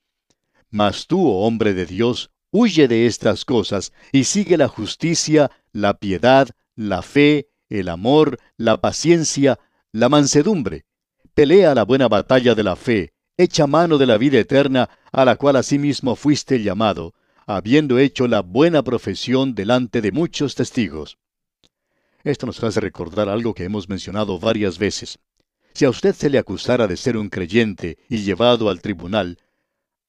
Mas 0.69 1.07
tú, 1.07 1.27
oh 1.27 1.45
hombre 1.45 1.73
de 1.73 1.85
Dios, 1.85 2.31
huye 2.51 2.87
de 2.87 3.05
estas 3.05 3.43
cosas 3.43 3.91
y 4.13 4.23
sigue 4.23 4.55
la 4.55 4.69
justicia, 4.69 5.51
la 5.73 5.95
piedad, 5.95 6.47
la 6.77 7.01
fe, 7.01 7.49
el 7.67 7.89
amor, 7.89 8.39
la 8.55 8.79
paciencia, 8.79 9.59
la 9.91 10.07
mansedumbre. 10.07 10.85
Pelea 11.33 11.75
la 11.75 11.83
buena 11.83 12.07
batalla 12.07 12.55
de 12.55 12.63
la 12.63 12.77
fe, 12.77 13.11
echa 13.35 13.67
mano 13.67 13.97
de 13.97 14.05
la 14.05 14.17
vida 14.17 14.39
eterna, 14.39 14.89
a 15.11 15.25
la 15.25 15.35
cual 15.35 15.57
asimismo 15.57 16.15
fuiste 16.15 16.63
llamado, 16.63 17.13
habiendo 17.45 17.99
hecho 17.99 18.25
la 18.29 18.39
buena 18.39 18.83
profesión 18.83 19.53
delante 19.53 19.99
de 19.99 20.13
muchos 20.13 20.55
testigos. 20.55 21.17
Esto 22.23 22.45
nos 22.45 22.63
hace 22.63 22.79
recordar 22.79 23.29
algo 23.29 23.53
que 23.53 23.63
hemos 23.63 23.87
mencionado 23.89 24.39
varias 24.39 24.77
veces. 24.77 25.19
Si 25.73 25.85
a 25.85 25.89
usted 25.89 26.13
se 26.13 26.29
le 26.29 26.37
acusara 26.37 26.87
de 26.87 26.97
ser 26.97 27.17
un 27.17 27.29
creyente 27.29 27.97
y 28.09 28.17
llevado 28.17 28.69
al 28.69 28.81
tribunal, 28.81 29.37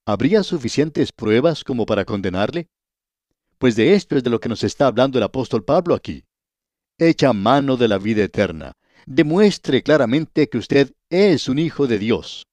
¿habría 0.07 0.43
suficientes 0.43 1.13
pruebas 1.13 1.65
como 1.65 1.87
para 1.87 2.05
condenarle? 2.05 2.69
Pues 3.59 3.77
de 3.77 3.95
esto 3.95 4.17
es 4.17 4.25
de 4.25 4.31
lo 4.31 4.41
que 4.41 4.49
nos 4.49 4.65
está 4.65 4.87
hablando 4.87 5.19
el 5.19 5.25
apóstol 5.25 5.65
Pablo 5.65 5.95
aquí 5.95 6.25
echa 6.99 7.33
mano 7.33 7.77
de 7.77 7.89
la 7.89 7.99
vida 7.99 8.25
eterna. 8.25 8.73
Demuestre 9.07 9.83
claramente 9.83 10.49
que 10.49 10.59
usted 10.59 10.93
es 11.09 11.49
un 11.49 11.59
hijo 11.59 11.87
de 11.87 11.99
Dios. 11.99 12.47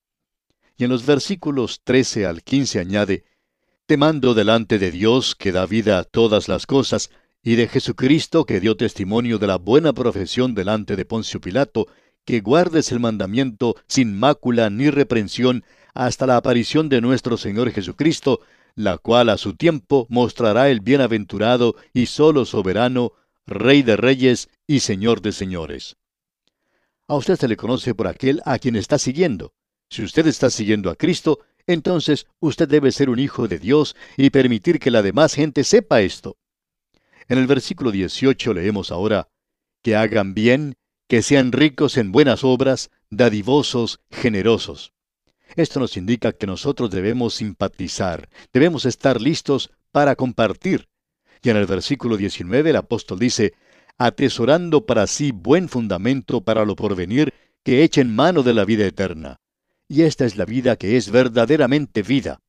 Y 0.78 0.84
en 0.84 0.92
los 0.92 1.06
versículos 1.06 1.82
13 1.84 2.26
al 2.26 2.44
15 2.44 2.80
añade, 2.80 3.26
Te 3.88 3.98
mando 3.98 4.34
delante 4.34 4.80
de 4.80 4.92
Dios 4.92 5.36
que 5.36 5.52
da 5.52 5.66
vida 5.66 6.00
a 6.00 6.04
todas 6.04 6.48
las 6.48 6.66
cosas, 6.66 7.10
y 7.46 7.56
de 7.56 7.68
Jesucristo 7.68 8.44
que 8.44 8.60
dio 8.60 8.76
testimonio 8.76 9.38
de 9.38 9.46
la 9.46 9.58
buena 9.58 9.94
profesión 9.94 10.56
delante 10.56 10.96
de 10.96 11.06
Poncio 11.06 11.40
Pilato, 11.40 11.88
que 12.26 12.42
guardes 12.42 12.92
el 12.92 13.00
mandamiento 13.00 13.76
sin 13.88 14.18
mácula 14.18 14.72
ni 14.72 14.90
reprensión 14.90 15.64
hasta 15.94 16.26
la 16.26 16.38
aparición 16.38 16.90
de 16.90 17.02
nuestro 17.02 17.38
Señor 17.38 17.70
Jesucristo, 17.70 18.42
la 18.74 18.98
cual 18.98 19.30
a 19.30 19.38
su 19.38 19.54
tiempo 19.54 20.08
mostrará 20.10 20.72
el 20.72 20.80
bienaventurado 20.80 21.76
y 21.94 22.08
solo 22.08 22.46
soberano, 22.46 23.14
Rey 23.46 23.84
de 23.84 23.96
reyes 23.96 24.50
y 24.66 24.80
Señor 24.80 25.22
de 25.22 25.32
señores. 25.32 25.98
A 27.08 27.16
usted 27.16 27.36
se 27.36 27.48
le 27.48 27.58
conoce 27.58 27.94
por 27.94 28.08
aquel 28.08 28.42
a 28.44 28.58
quien 28.58 28.76
está 28.76 28.98
siguiendo. 28.98 29.54
Si 29.88 30.04
usted 30.04 30.26
está 30.26 30.50
siguiendo 30.50 30.90
a 30.90 30.96
Cristo, 30.96 31.42
entonces 31.68 32.26
usted 32.40 32.68
debe 32.68 32.92
ser 32.92 33.08
un 33.12 33.20
hijo 33.20 33.48
de 33.48 33.60
Dios 33.60 33.96
y 34.18 34.32
permitir 34.32 34.80
que 34.80 34.90
la 34.90 35.04
demás 35.04 35.36
gente 35.36 35.64
sepa 35.64 36.02
esto. 36.02 36.38
En 37.28 37.40
el 37.40 37.48
versículo 37.48 37.92
18 37.92 38.54
leemos 38.54 38.92
ahora, 38.92 39.30
que 39.82 39.96
hagan 39.96 40.34
bien, 40.34 40.76
que 41.08 41.22
sean 41.22 41.52
ricos 41.52 41.98
en 41.98 42.12
buenas 42.12 42.44
obras, 42.44 42.92
dadivosos, 43.10 44.00
generosos. 44.12 44.94
Esto 45.56 45.80
nos 45.80 45.98
indica 45.98 46.34
que 46.34 46.48
nosotros 46.48 46.92
debemos 46.92 47.36
simpatizar, 47.36 48.30
debemos 48.52 48.86
estar 48.86 49.22
listos 49.22 49.72
para 49.92 50.16
compartir, 50.16 50.88
y 51.42 51.50
en 51.50 51.58
el 51.58 51.66
versículo 51.66 52.18
19 52.18 52.72
el 52.72 52.76
apóstol 52.76 53.20
dice, 53.20 53.54
atesorando 53.98 54.86
para 54.86 55.08
sí 55.08 55.32
buen 55.32 55.70
fundamento 55.70 56.42
para 56.42 56.66
lo 56.66 56.76
porvenir, 56.76 57.34
que 57.64 57.84
echen 57.84 58.14
mano 58.14 58.44
de 58.44 58.54
la 58.54 58.66
vida 58.66 58.86
eterna. 58.86 59.40
Y 59.88 60.04
esta 60.04 60.26
es 60.26 60.36
la 60.36 60.46
vida 60.46 60.76
que 60.76 60.98
es 60.98 61.12
verdaderamente 61.12 62.02
vida. 62.02 62.42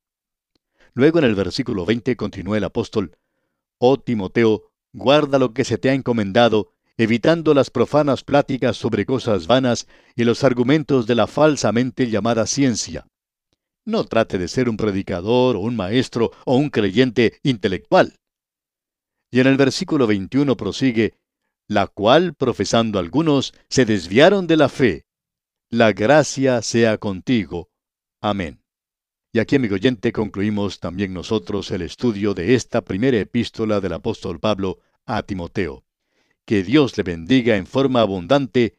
Luego 0.94 1.18
en 1.18 1.26
el 1.26 1.34
versículo 1.34 1.84
20 1.84 2.16
continúa 2.16 2.56
el 2.56 2.64
apóstol, 2.64 3.16
Oh 3.78 3.98
Timoteo, 3.98 4.70
guarda 4.92 5.38
lo 5.38 5.52
que 5.52 5.64
se 5.64 5.78
te 5.78 5.90
ha 5.90 5.94
encomendado, 5.94 6.72
evitando 6.96 7.52
las 7.52 7.70
profanas 7.70 8.24
pláticas 8.24 8.76
sobre 8.76 9.04
cosas 9.04 9.46
vanas 9.46 9.86
y 10.14 10.24
los 10.24 10.44
argumentos 10.44 11.06
de 11.06 11.14
la 11.14 11.26
falsamente 11.26 12.08
llamada 12.08 12.46
ciencia. 12.46 13.06
No 13.84 14.04
trate 14.04 14.38
de 14.38 14.48
ser 14.48 14.68
un 14.68 14.76
predicador 14.76 15.56
o 15.56 15.60
un 15.60 15.76
maestro 15.76 16.32
o 16.44 16.56
un 16.56 16.70
creyente 16.70 17.38
intelectual. 17.42 18.18
Y 19.30 19.40
en 19.40 19.46
el 19.46 19.56
versículo 19.56 20.06
21 20.06 20.56
prosigue, 20.56 21.14
la 21.68 21.86
cual, 21.86 22.34
profesando 22.34 22.98
algunos, 22.98 23.54
se 23.68 23.84
desviaron 23.84 24.46
de 24.46 24.56
la 24.56 24.68
fe. 24.68 25.06
La 25.68 25.92
gracia 25.92 26.62
sea 26.62 26.98
contigo. 26.98 27.68
Amén. 28.20 28.65
Y 29.36 29.38
aquí, 29.38 29.56
amigo 29.56 29.74
oyente, 29.74 30.12
concluimos 30.12 30.80
también 30.80 31.12
nosotros 31.12 31.70
el 31.70 31.82
estudio 31.82 32.32
de 32.32 32.54
esta 32.54 32.80
primera 32.80 33.18
epístola 33.18 33.82
del 33.82 33.92
apóstol 33.92 34.40
Pablo 34.40 34.78
a 35.04 35.24
Timoteo. 35.24 35.84
Que 36.46 36.62
Dios 36.62 36.96
le 36.96 37.02
bendiga 37.02 37.54
en 37.56 37.66
forma 37.66 38.00
abundante 38.00 38.78